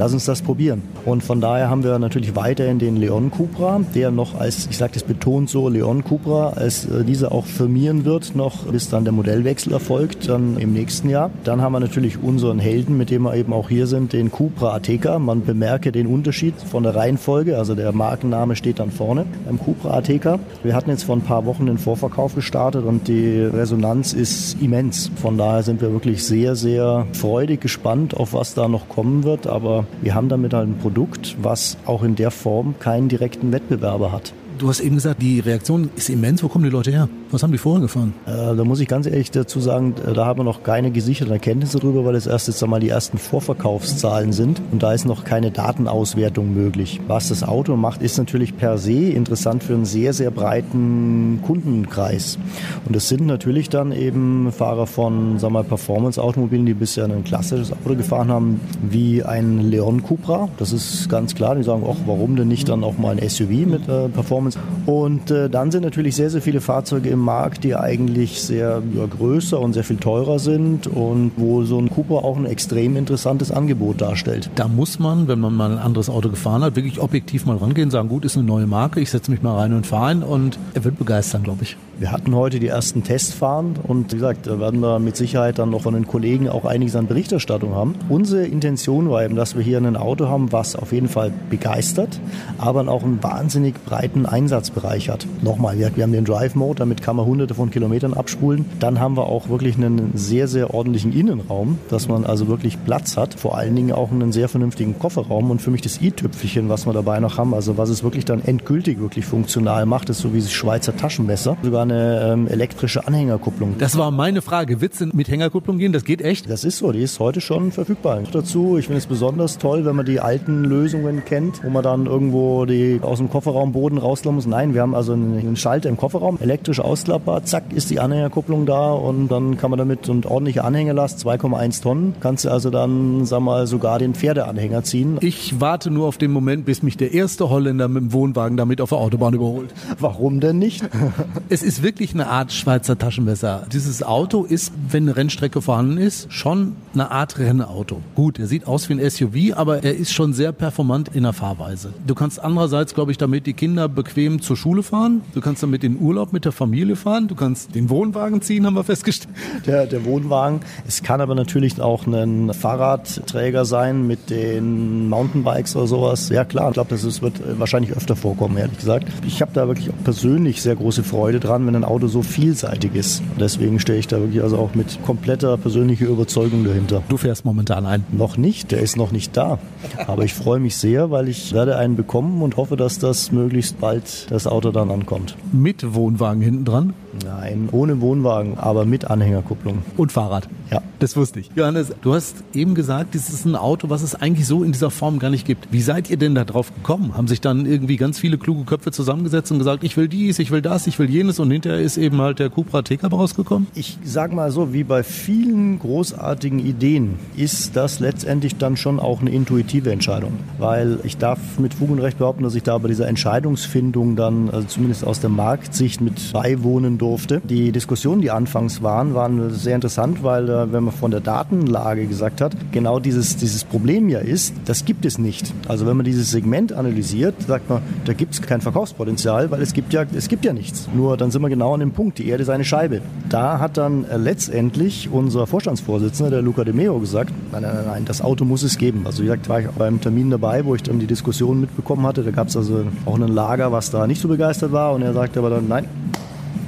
lass 0.00 0.14
uns 0.14 0.24
das 0.24 0.40
probieren. 0.40 0.80
Und 1.04 1.22
von 1.22 1.42
daher 1.42 1.68
haben 1.68 1.84
wir 1.84 1.98
natürlich 1.98 2.34
weiterhin 2.34 2.78
den 2.78 2.96
Leon 2.96 3.30
Cupra, 3.30 3.82
der 3.94 4.10
noch 4.10 4.40
als, 4.40 4.66
ich 4.70 4.78
sage 4.78 4.94
das 4.94 5.02
betont 5.02 5.50
so, 5.50 5.68
Leon 5.68 6.04
Cupra, 6.04 6.54
als 6.56 6.86
äh, 6.86 7.04
dieser 7.04 7.32
auch 7.32 7.44
firmieren 7.44 8.06
wird, 8.06 8.34
noch 8.34 8.64
bis 8.64 8.88
dann 8.88 9.04
der 9.04 9.12
Modellwechsel 9.12 9.74
erfolgt, 9.74 10.26
dann 10.30 10.56
im 10.56 10.72
nächsten 10.72 11.10
Jahr. 11.10 11.30
Dann 11.44 11.60
haben 11.60 11.72
wir 11.72 11.80
natürlich 11.80 12.22
unseren 12.22 12.58
Helden, 12.58 12.96
mit 12.96 13.10
dem 13.10 13.24
wir 13.24 13.34
eben 13.34 13.52
auch 13.52 13.68
hier 13.68 13.86
sind, 13.86 14.14
den 14.14 14.32
Cupra 14.32 14.74
Ateca. 14.74 15.18
Man 15.18 15.44
bemerke 15.44 15.92
den 15.92 16.06
Unterschied 16.06 16.54
von 16.54 16.82
der 16.82 16.94
Reihenfolge, 16.96 17.58
also 17.58 17.74
der 17.74 17.92
Markenname 17.92 18.56
steht 18.56 18.78
dann 18.78 18.90
vorne 18.90 19.26
beim 19.44 19.58
Cupra 19.58 19.98
Ateca. 19.98 20.38
Wir 20.62 20.74
hatten 20.74 20.88
jetzt 20.88 21.04
vor 21.04 21.16
ein 21.16 21.22
paar 21.22 21.44
Wochen 21.44 21.66
den 21.66 21.76
Vorverkauf 21.76 22.34
gestartet 22.34 22.86
und 22.86 23.06
die 23.06 23.38
Resonanz 23.42 24.14
ist 24.14 24.62
immens. 24.62 25.10
Von 25.16 25.36
daher 25.36 25.62
sind 25.62 25.82
wir 25.82 25.92
wirklich 25.92 26.24
sehr, 26.24 26.56
sehr 26.56 27.06
freudig 27.12 27.60
gespannt, 27.60 28.16
auf 28.16 28.32
was 28.32 28.54
da 28.54 28.66
noch 28.66 28.88
kommen 28.88 29.24
wird. 29.24 29.46
Aber 29.46 29.84
wir 30.02 30.14
haben 30.14 30.28
damit 30.28 30.54
halt 30.54 30.68
ein 30.68 30.78
Produkt, 30.78 31.36
was 31.42 31.76
auch 31.86 32.02
in 32.02 32.16
der 32.16 32.30
Form 32.30 32.74
keinen 32.78 33.08
direkten 33.08 33.52
Wettbewerber 33.52 34.12
hat. 34.12 34.32
Du 34.60 34.68
hast 34.68 34.80
eben 34.80 34.96
gesagt, 34.96 35.22
die 35.22 35.40
Reaktion 35.40 35.88
ist 35.96 36.10
immens. 36.10 36.42
Wo 36.42 36.48
kommen 36.48 36.64
die 36.64 36.70
Leute 36.70 36.90
her? 36.90 37.08
Was 37.30 37.42
haben 37.42 37.50
die 37.50 37.56
vorher 37.56 37.80
gefahren? 37.80 38.12
Äh, 38.26 38.54
da 38.54 38.62
muss 38.62 38.78
ich 38.78 38.88
ganz 38.88 39.06
ehrlich 39.06 39.30
dazu 39.30 39.58
sagen, 39.58 39.94
äh, 40.06 40.12
da 40.12 40.26
haben 40.26 40.40
wir 40.40 40.44
noch 40.44 40.62
keine 40.62 40.90
gesicherten 40.90 41.32
Erkenntnisse 41.32 41.78
drüber, 41.78 42.04
weil 42.04 42.14
es 42.14 42.26
erst 42.26 42.48
jetzt 42.48 42.62
einmal 42.62 42.80
die 42.80 42.90
ersten 42.90 43.16
Vorverkaufszahlen 43.16 44.34
sind 44.34 44.60
und 44.70 44.82
da 44.82 44.92
ist 44.92 45.06
noch 45.06 45.24
keine 45.24 45.50
Datenauswertung 45.50 46.52
möglich. 46.52 47.00
Was 47.06 47.30
das 47.30 47.42
Auto 47.42 47.74
macht, 47.76 48.02
ist 48.02 48.18
natürlich 48.18 48.54
per 48.54 48.76
se 48.76 48.92
interessant 48.92 49.64
für 49.64 49.72
einen 49.72 49.86
sehr, 49.86 50.12
sehr 50.12 50.30
breiten 50.30 51.40
Kundenkreis. 51.46 52.38
Und 52.84 52.94
es 52.94 53.08
sind 53.08 53.24
natürlich 53.24 53.70
dann 53.70 53.92
eben 53.92 54.52
Fahrer 54.52 54.86
von 54.86 55.38
Performance-Automobilen, 55.38 56.66
die 56.66 56.74
bisher 56.74 57.06
ein 57.06 57.24
klassisches 57.24 57.72
Auto 57.72 57.94
gefahren 57.96 58.28
haben, 58.28 58.60
wie 58.82 59.22
ein 59.22 59.70
Leon 59.70 60.02
Cupra. 60.02 60.50
Das 60.58 60.74
ist 60.74 61.08
ganz 61.08 61.34
klar. 61.34 61.54
Die 61.54 61.62
sagen, 61.62 61.82
ach, 61.88 61.96
warum 62.04 62.36
denn 62.36 62.48
nicht 62.48 62.68
dann 62.68 62.84
auch 62.84 62.98
mal 62.98 63.16
ein 63.16 63.26
SUV 63.26 63.66
mit 63.66 63.88
äh, 63.88 64.10
Performance? 64.10 64.49
Performance. 64.54 64.58
Und 64.86 65.30
äh, 65.30 65.48
dann 65.48 65.70
sind 65.70 65.82
natürlich 65.82 66.16
sehr, 66.16 66.30
sehr 66.30 66.42
viele 66.42 66.60
Fahrzeuge 66.60 67.10
im 67.10 67.20
Markt, 67.20 67.64
die 67.64 67.76
eigentlich 67.76 68.42
sehr 68.42 68.82
ja, 68.94 69.06
größer 69.06 69.60
und 69.60 69.72
sehr 69.72 69.84
viel 69.84 69.98
teurer 69.98 70.38
sind 70.38 70.86
und 70.86 71.32
wo 71.36 71.62
so 71.64 71.78
ein 71.78 71.90
Cooper 71.90 72.24
auch 72.24 72.36
ein 72.36 72.46
extrem 72.46 72.96
interessantes 72.96 73.50
Angebot 73.50 74.00
darstellt. 74.00 74.50
Da 74.54 74.68
muss 74.68 74.98
man, 74.98 75.28
wenn 75.28 75.40
man 75.40 75.54
mal 75.54 75.72
ein 75.72 75.78
anderes 75.78 76.08
Auto 76.08 76.30
gefahren 76.30 76.62
hat, 76.62 76.76
wirklich 76.76 77.00
objektiv 77.00 77.46
mal 77.46 77.56
rangehen, 77.56 77.90
sagen, 77.90 78.08
gut, 78.08 78.24
ist 78.24 78.36
eine 78.36 78.46
neue 78.46 78.66
Marke, 78.66 79.00
ich 79.00 79.10
setze 79.10 79.30
mich 79.30 79.42
mal 79.42 79.56
rein 79.56 79.72
und 79.72 79.86
fahre 79.86 80.06
ein 80.06 80.22
und 80.22 80.58
er 80.74 80.84
wird 80.84 80.98
begeistern, 80.98 81.42
glaube 81.42 81.62
ich. 81.62 81.76
Wir 81.98 82.12
hatten 82.12 82.34
heute 82.34 82.60
die 82.60 82.68
ersten 82.68 83.04
Testfahren 83.04 83.74
und 83.82 84.12
wie 84.12 84.16
gesagt, 84.16 84.46
da 84.46 84.58
werden 84.58 84.80
wir 84.80 84.98
mit 84.98 85.16
Sicherheit 85.16 85.58
dann 85.58 85.68
noch 85.68 85.82
von 85.82 85.92
den 85.92 86.06
Kollegen 86.06 86.48
auch 86.48 86.64
einiges 86.64 86.96
an 86.96 87.06
Berichterstattung 87.06 87.74
haben. 87.74 87.94
Unsere 88.08 88.46
Intention 88.46 89.10
war 89.10 89.22
eben, 89.22 89.36
dass 89.36 89.54
wir 89.54 89.62
hier 89.62 89.76
ein 89.76 89.96
Auto 89.96 90.26
haben, 90.26 90.50
was 90.50 90.76
auf 90.76 90.92
jeden 90.92 91.08
Fall 91.08 91.30
begeistert, 91.50 92.18
aber 92.56 92.88
auch 92.88 93.02
einen 93.02 93.22
wahnsinnig 93.22 93.74
breiten 93.84 94.24
Einsatzbereich 94.40 95.10
hat. 95.10 95.26
Nochmal, 95.42 95.78
wir, 95.78 96.02
haben 96.02 96.12
den 96.12 96.24
Drive 96.24 96.54
Mode, 96.54 96.78
damit 96.78 97.02
kann 97.02 97.16
man 97.16 97.26
hunderte 97.26 97.54
von 97.54 97.70
Kilometern 97.70 98.14
abspulen. 98.14 98.64
Dann 98.78 98.98
haben 98.98 99.16
wir 99.16 99.26
auch 99.26 99.48
wirklich 99.48 99.76
einen 99.76 100.12
sehr, 100.14 100.48
sehr 100.48 100.72
ordentlichen 100.72 101.12
Innenraum, 101.12 101.78
dass 101.90 102.08
man 102.08 102.24
also 102.24 102.48
wirklich 102.48 102.82
Platz 102.84 103.16
hat. 103.16 103.34
Vor 103.34 103.56
allen 103.56 103.76
Dingen 103.76 103.92
auch 103.92 104.10
einen 104.10 104.32
sehr 104.32 104.48
vernünftigen 104.48 104.98
Kofferraum 104.98 105.50
und 105.50 105.60
für 105.60 105.70
mich 105.70 105.82
das 105.82 106.00
i-Tüpfelchen, 106.00 106.68
was 106.68 106.86
wir 106.86 106.92
dabei 106.92 107.20
noch 107.20 107.36
haben, 107.36 107.54
also 107.54 107.76
was 107.76 107.90
es 107.90 108.02
wirklich 108.02 108.24
dann 108.24 108.42
endgültig 108.42 108.98
wirklich 108.98 109.26
funktional 109.26 109.84
macht, 109.84 110.08
ist 110.08 110.20
so 110.20 110.32
wie 110.32 110.40
das 110.40 110.52
Schweizer 110.52 110.96
Taschenmesser. 110.96 111.56
Sogar 111.62 111.82
eine 111.82 112.32
ähm, 112.32 112.48
elektrische 112.48 113.06
Anhängerkupplung. 113.06 113.76
Das 113.78 113.98
war 113.98 114.10
meine 114.10 114.40
Frage. 114.40 114.80
Wird 114.80 114.94
es 114.94 115.00
mit 115.12 115.28
Hängerkupplung 115.28 115.78
gehen? 115.78 115.92
Das 115.92 116.04
geht 116.04 116.22
echt? 116.22 116.48
Das 116.48 116.64
ist 116.64 116.78
so. 116.78 116.92
Die 116.92 117.02
ist 117.02 117.20
heute 117.20 117.40
schon 117.40 117.72
verfügbar. 117.72 118.20
Dazu, 118.32 118.78
ich 118.78 118.86
finde 118.86 118.98
es 118.98 119.06
besonders 119.06 119.58
toll, 119.58 119.84
wenn 119.84 119.96
man 119.96 120.06
die 120.06 120.20
alten 120.20 120.64
Lösungen 120.64 121.24
kennt, 121.24 121.62
wo 121.62 121.68
man 121.68 121.82
dann 121.82 122.06
irgendwo 122.06 122.64
die 122.64 123.00
aus 123.02 123.18
dem 123.18 123.28
Kofferraumboden 123.28 123.98
raus 123.98 124.19
ausklappen 124.20 124.36
muss. 124.36 124.46
Nein, 124.46 124.74
wir 124.74 124.82
haben 124.82 124.94
also 124.94 125.12
einen 125.12 125.56
Schalter 125.56 125.88
im 125.88 125.96
Kofferraum, 125.96 126.38
elektrisch 126.40 126.80
ausklappbar, 126.80 127.44
zack, 127.44 127.72
ist 127.74 127.90
die 127.90 128.00
Anhängerkupplung 128.00 128.66
da 128.66 128.92
und 128.92 129.28
dann 129.28 129.56
kann 129.56 129.70
man 129.70 129.78
damit 129.78 130.08
und 130.08 130.26
ordentliche 130.26 130.64
Anhängerlast, 130.64 131.24
2,1 131.24 131.82
Tonnen, 131.82 132.14
kannst 132.20 132.44
du 132.44 132.50
also 132.50 132.70
dann, 132.70 133.24
sag 133.24 133.40
mal, 133.40 133.66
sogar 133.66 133.98
den 133.98 134.14
Pferdeanhänger 134.14 134.82
ziehen. 134.82 135.18
Ich 135.20 135.60
warte 135.60 135.90
nur 135.90 136.06
auf 136.06 136.18
den 136.18 136.30
Moment, 136.30 136.64
bis 136.64 136.82
mich 136.82 136.96
der 136.96 137.12
erste 137.12 137.48
Holländer 137.50 137.88
mit 137.88 138.02
dem 138.02 138.12
Wohnwagen 138.12 138.56
damit 138.56 138.80
auf 138.80 138.90
der 138.90 138.98
Autobahn 138.98 139.34
überholt. 139.34 139.72
Warum 139.98 140.40
denn 140.40 140.58
nicht? 140.58 140.82
es 141.48 141.62
ist 141.62 141.82
wirklich 141.82 142.14
eine 142.14 142.28
Art 142.28 142.52
Schweizer 142.52 142.98
Taschenmesser. 142.98 143.66
Dieses 143.72 144.02
Auto 144.02 144.44
ist, 144.44 144.72
wenn 144.90 145.04
eine 145.04 145.16
Rennstrecke 145.16 145.62
vorhanden 145.62 145.98
ist, 145.98 146.32
schon 146.32 146.76
eine 146.94 147.10
Art 147.10 147.38
Rennauto. 147.38 148.00
Gut, 148.14 148.38
er 148.38 148.46
sieht 148.46 148.66
aus 148.66 148.88
wie 148.88 148.94
ein 148.94 149.10
SUV, 149.10 149.56
aber 149.56 149.82
er 149.82 149.96
ist 149.96 150.12
schon 150.12 150.32
sehr 150.32 150.52
performant 150.52 151.10
in 151.14 151.22
der 151.22 151.32
Fahrweise. 151.32 151.92
Du 152.06 152.14
kannst 152.14 152.42
andererseits, 152.42 152.94
glaube 152.94 153.12
ich, 153.12 153.18
damit 153.18 153.46
die 153.46 153.54
Kinder 153.54 153.88
bequem 154.10 154.42
zur 154.42 154.56
Schule 154.56 154.82
fahren. 154.82 155.22
Du 155.34 155.40
kannst 155.40 155.62
damit 155.62 155.84
in 155.84 155.98
Urlaub 156.00 156.32
mit 156.32 156.44
der 156.44 156.52
Familie 156.52 156.96
fahren. 156.96 157.28
Du 157.28 157.34
kannst 157.36 157.74
den 157.74 157.88
Wohnwagen 157.90 158.42
ziehen, 158.42 158.66
haben 158.66 158.74
wir 158.74 158.84
festgestellt. 158.84 159.32
Der, 159.66 159.86
der 159.86 160.04
Wohnwagen. 160.04 160.60
Es 160.86 161.02
kann 161.02 161.20
aber 161.20 161.34
natürlich 161.34 161.80
auch 161.80 162.06
ein 162.06 162.52
Fahrradträger 162.52 163.64
sein 163.64 164.06
mit 164.06 164.30
den 164.30 165.08
Mountainbikes 165.08 165.76
oder 165.76 165.86
sowas. 165.86 166.28
Ja 166.28 166.44
klar, 166.44 166.68
ich 166.68 166.74
glaube, 166.74 166.90
das 166.90 167.04
ist, 167.04 167.22
wird 167.22 167.40
wahrscheinlich 167.58 167.92
öfter 167.92 168.16
vorkommen, 168.16 168.56
ehrlich 168.56 168.78
gesagt. 168.78 169.06
Ich 169.26 169.40
habe 169.40 169.52
da 169.54 169.68
wirklich 169.68 169.90
auch 169.90 170.04
persönlich 170.04 170.60
sehr 170.60 170.74
große 170.74 171.04
Freude 171.04 171.38
dran, 171.38 171.66
wenn 171.66 171.76
ein 171.76 171.84
Auto 171.84 172.08
so 172.08 172.22
vielseitig 172.22 172.94
ist. 172.94 173.22
Deswegen 173.38 173.78
stehe 173.78 173.98
ich 173.98 174.08
da 174.08 174.18
wirklich 174.18 174.42
also 174.42 174.58
auch 174.58 174.74
mit 174.74 175.02
kompletter 175.04 175.56
persönlicher 175.56 176.06
Überzeugung 176.06 176.64
dahinter. 176.64 177.02
Du 177.08 177.16
fährst 177.16 177.44
momentan 177.44 177.86
ein? 177.86 178.04
Noch 178.10 178.36
nicht, 178.36 178.72
der 178.72 178.80
ist 178.80 178.96
noch 178.96 179.12
nicht 179.12 179.36
da. 179.36 179.58
Aber 180.06 180.24
ich 180.24 180.34
freue 180.34 180.58
mich 180.58 180.76
sehr, 180.76 181.10
weil 181.10 181.28
ich 181.28 181.52
werde 181.52 181.76
einen 181.76 181.94
bekommen 181.94 182.42
und 182.42 182.56
hoffe, 182.56 182.76
dass 182.76 182.98
das 182.98 183.30
möglichst 183.30 183.78
bald 183.80 183.99
das 184.28 184.46
Auto 184.46 184.70
dann 184.70 184.90
ankommt. 184.90 185.36
Mit 185.52 185.94
Wohnwagen 185.94 186.42
hinten 186.42 186.64
dran? 186.64 186.94
Nein, 187.24 187.68
ohne 187.72 188.00
Wohnwagen, 188.00 188.58
aber 188.58 188.84
mit 188.84 189.06
Anhängerkupplung. 189.06 189.82
Und 189.96 190.12
Fahrrad? 190.12 190.48
Ja. 190.70 190.82
Das 191.00 191.16
wusste 191.16 191.40
ich. 191.40 191.50
Johannes, 191.54 191.92
du 192.02 192.14
hast 192.14 192.44
eben 192.52 192.74
gesagt, 192.74 193.14
das 193.14 193.30
ist 193.30 193.46
ein 193.46 193.56
Auto, 193.56 193.88
was 193.88 194.02
es 194.02 194.14
eigentlich 194.14 194.46
so 194.46 194.62
in 194.62 194.72
dieser 194.72 194.90
Form 194.90 195.18
gar 195.18 195.30
nicht 195.30 195.46
gibt. 195.46 195.72
Wie 195.72 195.80
seid 195.80 196.10
ihr 196.10 196.18
denn 196.18 196.34
da 196.34 196.44
drauf 196.44 196.74
gekommen? 196.74 197.16
Haben 197.16 197.26
sich 197.26 197.40
dann 197.40 197.64
irgendwie 197.66 197.96
ganz 197.96 198.18
viele 198.18 198.38
kluge 198.38 198.64
Köpfe 198.64 198.92
zusammengesetzt 198.92 199.50
und 199.50 199.58
gesagt, 199.58 199.82
ich 199.82 199.96
will 199.96 200.08
dies, 200.08 200.38
ich 200.38 200.50
will 200.50 200.60
das, 200.60 200.86
ich 200.86 200.98
will 200.98 201.08
jenes 201.08 201.38
und 201.38 201.50
hinterher 201.50 201.80
ist 201.80 201.96
eben 201.96 202.20
halt 202.20 202.38
der 202.38 202.50
Cupra 202.50 202.82
T-Cup 202.82 203.12
rausgekommen? 203.12 203.66
Ich 203.74 203.98
sag 204.04 204.32
mal 204.32 204.50
so, 204.52 204.72
wie 204.72 204.84
bei 204.84 205.02
vielen 205.02 205.78
großartigen 205.78 206.58
Ideen 206.58 207.18
ist 207.36 207.76
das 207.76 208.00
letztendlich 208.00 208.56
dann 208.56 208.76
schon 208.76 209.00
auch 209.00 209.20
eine 209.20 209.30
intuitive 209.30 209.90
Entscheidung. 209.90 210.34
Weil 210.58 210.98
ich 211.02 211.16
darf 211.16 211.58
mit 211.58 211.74
Fug 211.74 211.90
und 211.90 211.98
Recht 211.98 212.18
behaupten, 212.18 212.44
dass 212.44 212.54
ich 212.54 212.62
da 212.62 212.76
bei 212.78 212.88
dieser 212.88 213.08
Entscheidungsfindung 213.08 214.16
dann, 214.16 214.50
also 214.50 214.66
zumindest 214.66 215.04
aus 215.06 215.20
der 215.20 215.30
Marktsicht 215.30 216.00
mit 216.00 216.32
beiwohnen 216.32 216.98
durfte. 216.98 217.40
Die 217.42 217.72
Diskussionen, 217.72 218.20
die 218.20 218.30
anfangs 218.30 218.82
waren, 218.82 219.14
waren 219.14 219.50
sehr 219.54 219.74
interessant, 219.74 220.22
weil 220.22 220.48
äh, 220.48 220.59
wenn 220.70 220.84
man 220.84 220.94
von 220.94 221.10
der 221.10 221.20
Datenlage 221.20 222.06
gesagt 222.06 222.40
hat, 222.40 222.54
genau 222.72 222.98
dieses, 222.98 223.36
dieses 223.36 223.64
Problem 223.64 224.08
ja 224.08 224.18
ist, 224.18 224.54
das 224.64 224.84
gibt 224.84 225.04
es 225.04 225.18
nicht. 225.18 225.52
Also 225.68 225.86
wenn 225.86 225.96
man 225.96 226.04
dieses 226.04 226.30
Segment 226.30 226.72
analysiert, 226.72 227.34
sagt 227.46 227.68
man, 227.68 227.82
da 228.04 228.12
gibt 228.12 228.34
es 228.34 228.42
kein 228.42 228.60
Verkaufspotenzial, 228.60 229.50
weil 229.50 229.62
es 229.62 229.72
gibt 229.72 229.92
ja, 229.92 230.04
es 230.14 230.28
gibt 230.28 230.44
ja 230.44 230.52
nichts. 230.52 230.88
Nur 230.94 231.16
dann 231.16 231.30
sind 231.30 231.42
wir 231.42 231.48
genau 231.48 231.74
an 231.74 231.80
dem 231.80 231.92
Punkt, 231.92 232.18
die 232.18 232.28
Erde 232.28 232.42
ist 232.42 232.48
eine 232.48 232.64
Scheibe. 232.64 233.00
Da 233.28 233.58
hat 233.58 233.76
dann 233.76 234.04
äh, 234.04 234.16
letztendlich 234.16 235.08
unser 235.10 235.46
Vorstandsvorsitzender, 235.46 236.30
der 236.30 236.42
Luca 236.42 236.64
De 236.64 236.74
Meo, 236.74 236.98
gesagt, 236.98 237.32
nein, 237.52 237.62
nein, 237.62 237.84
nein, 237.86 238.04
das 238.04 238.22
Auto 238.22 238.44
muss 238.44 238.62
es 238.62 238.78
geben. 238.78 239.02
Also 239.04 239.22
wie 239.22 239.26
gesagt, 239.26 239.48
war 239.48 239.60
ich 239.60 239.68
beim 239.68 240.00
Termin 240.00 240.30
dabei, 240.30 240.64
wo 240.64 240.74
ich 240.74 240.82
dann 240.82 240.98
die 240.98 241.06
Diskussion 241.06 241.60
mitbekommen 241.60 242.06
hatte. 242.06 242.22
Da 242.22 242.30
gab 242.30 242.48
es 242.48 242.56
also 242.56 242.84
auch 243.06 243.14
ein 243.14 243.28
Lager, 243.28 243.72
was 243.72 243.90
da 243.90 244.06
nicht 244.06 244.20
so 244.20 244.28
begeistert 244.28 244.72
war 244.72 244.92
und 244.92 245.02
er 245.02 245.12
sagte 245.12 245.38
aber 245.38 245.50
dann, 245.50 245.68
nein, 245.68 245.86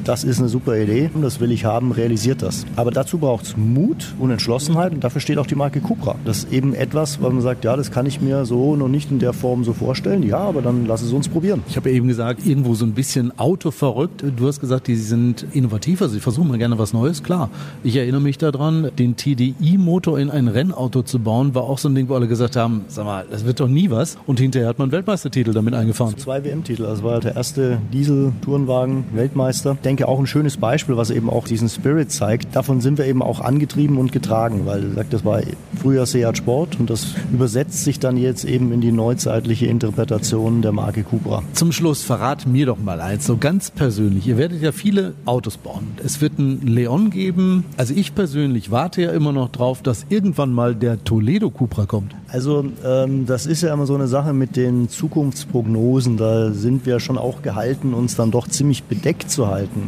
das 0.04 0.24
ist 0.24 0.38
eine 0.38 0.48
super 0.48 0.76
Idee, 0.76 1.10
das 1.20 1.40
will 1.40 1.52
ich 1.52 1.64
haben, 1.64 1.92
realisiert 1.92 2.42
das. 2.42 2.66
Aber 2.76 2.90
dazu 2.90 3.18
braucht 3.18 3.44
es 3.44 3.56
Mut 3.56 4.14
und 4.18 4.30
Entschlossenheit 4.30 4.92
und 4.92 5.04
dafür 5.04 5.20
steht 5.20 5.38
auch 5.38 5.46
die 5.46 5.54
Marke 5.54 5.80
Cupra. 5.80 6.16
Das 6.24 6.38
ist 6.38 6.52
eben 6.52 6.74
etwas, 6.74 7.20
wo 7.20 7.28
man 7.28 7.40
sagt, 7.40 7.64
ja, 7.64 7.76
das 7.76 7.90
kann 7.90 8.06
ich 8.06 8.20
mir 8.20 8.44
so 8.44 8.76
noch 8.76 8.88
nicht 8.88 9.10
in 9.10 9.18
der 9.18 9.32
Form 9.32 9.64
so 9.64 9.72
vorstellen. 9.72 10.22
Ja, 10.22 10.38
aber 10.38 10.62
dann 10.62 10.86
lass 10.86 11.02
es 11.02 11.12
uns 11.12 11.28
probieren. 11.28 11.62
Ich 11.68 11.76
habe 11.76 11.90
ja 11.90 11.96
eben 11.96 12.08
gesagt, 12.08 12.44
irgendwo 12.46 12.74
so 12.74 12.84
ein 12.84 12.92
bisschen 12.92 13.38
autoverrückt. 13.38 14.24
Du 14.36 14.46
hast 14.46 14.60
gesagt, 14.60 14.86
die 14.86 14.96
sind 14.96 15.46
innovativ, 15.52 16.02
also 16.02 16.16
ich 16.16 16.22
versuche 16.22 16.46
mal 16.46 16.58
gerne 16.58 16.78
was 16.78 16.92
Neues. 16.92 17.22
Klar, 17.22 17.50
ich 17.82 17.96
erinnere 17.96 18.20
mich 18.20 18.38
daran, 18.38 18.90
den 18.98 19.16
TDI-Motor 19.16 20.18
in 20.18 20.30
ein 20.30 20.48
Rennauto 20.48 21.02
zu 21.02 21.18
bauen, 21.18 21.54
war 21.54 21.64
auch 21.64 21.78
so 21.78 21.88
ein 21.88 21.94
Ding, 21.94 22.08
wo 22.08 22.14
alle 22.14 22.28
gesagt 22.28 22.56
haben, 22.56 22.84
sag 22.88 23.04
mal, 23.04 23.24
das 23.30 23.44
wird 23.44 23.60
doch 23.60 23.68
nie 23.68 23.90
was. 23.90 24.16
Und 24.26 24.40
hinterher 24.40 24.68
hat 24.68 24.78
man 24.78 24.92
Weltmeistertitel 24.92 25.52
damit 25.52 25.74
eingefahren. 25.74 26.16
Zwei 26.18 26.44
WM-Titel, 26.44 26.86
also 26.86 27.04
war 27.04 27.20
der 27.20 27.36
erste 27.36 27.78
Diesel-Tourenwagen 27.92 29.04
Weltmeister 29.12 29.76
denke, 29.92 30.08
auch 30.08 30.18
ein 30.18 30.26
schönes 30.26 30.56
Beispiel, 30.56 30.96
was 30.96 31.10
eben 31.10 31.28
auch 31.28 31.46
diesen 31.46 31.68
Spirit 31.68 32.10
zeigt. 32.10 32.56
Davon 32.56 32.80
sind 32.80 32.96
wir 32.96 33.04
eben 33.04 33.20
auch 33.20 33.40
angetrieben 33.40 33.98
und 33.98 34.10
getragen, 34.10 34.62
weil 34.64 35.04
das 35.10 35.22
war 35.22 35.42
früher 35.78 36.06
Seat 36.06 36.38
Sport 36.38 36.80
und 36.80 36.88
das 36.88 37.08
übersetzt 37.30 37.84
sich 37.84 37.98
dann 37.98 38.16
jetzt 38.16 38.44
eben 38.44 38.72
in 38.72 38.80
die 38.80 38.90
neuzeitliche 38.90 39.66
Interpretation 39.66 40.62
der 40.62 40.72
Marke 40.72 41.02
Cupra. 41.02 41.42
Zum 41.52 41.72
Schluss 41.72 42.02
verrat 42.02 42.46
mir 42.46 42.64
doch 42.64 42.78
mal 42.78 43.02
eins, 43.02 43.26
so 43.26 43.36
ganz 43.36 43.70
persönlich. 43.70 44.26
Ihr 44.26 44.38
werdet 44.38 44.62
ja 44.62 44.72
viele 44.72 45.12
Autos 45.26 45.58
bauen. 45.58 45.88
Es 46.02 46.22
wird 46.22 46.38
einen 46.38 46.66
Leon 46.66 47.10
geben. 47.10 47.64
Also 47.76 47.92
ich 47.94 48.14
persönlich 48.14 48.70
warte 48.70 49.02
ja 49.02 49.10
immer 49.10 49.32
noch 49.32 49.50
drauf, 49.50 49.82
dass 49.82 50.06
irgendwann 50.08 50.52
mal 50.52 50.74
der 50.74 51.04
Toledo 51.04 51.50
Cupra 51.50 51.84
kommt. 51.84 52.14
Also 52.28 52.64
ähm, 52.82 53.26
das 53.26 53.44
ist 53.44 53.62
ja 53.62 53.74
immer 53.74 53.84
so 53.84 53.94
eine 53.94 54.08
Sache 54.08 54.32
mit 54.32 54.56
den 54.56 54.88
Zukunftsprognosen. 54.88 56.16
Da 56.16 56.50
sind 56.52 56.86
wir 56.86 56.98
schon 56.98 57.18
auch 57.18 57.42
gehalten, 57.42 57.92
uns 57.92 58.16
dann 58.16 58.30
doch 58.30 58.48
ziemlich 58.48 58.84
bedeckt 58.84 59.30
zu 59.30 59.48
halten. 59.48 59.81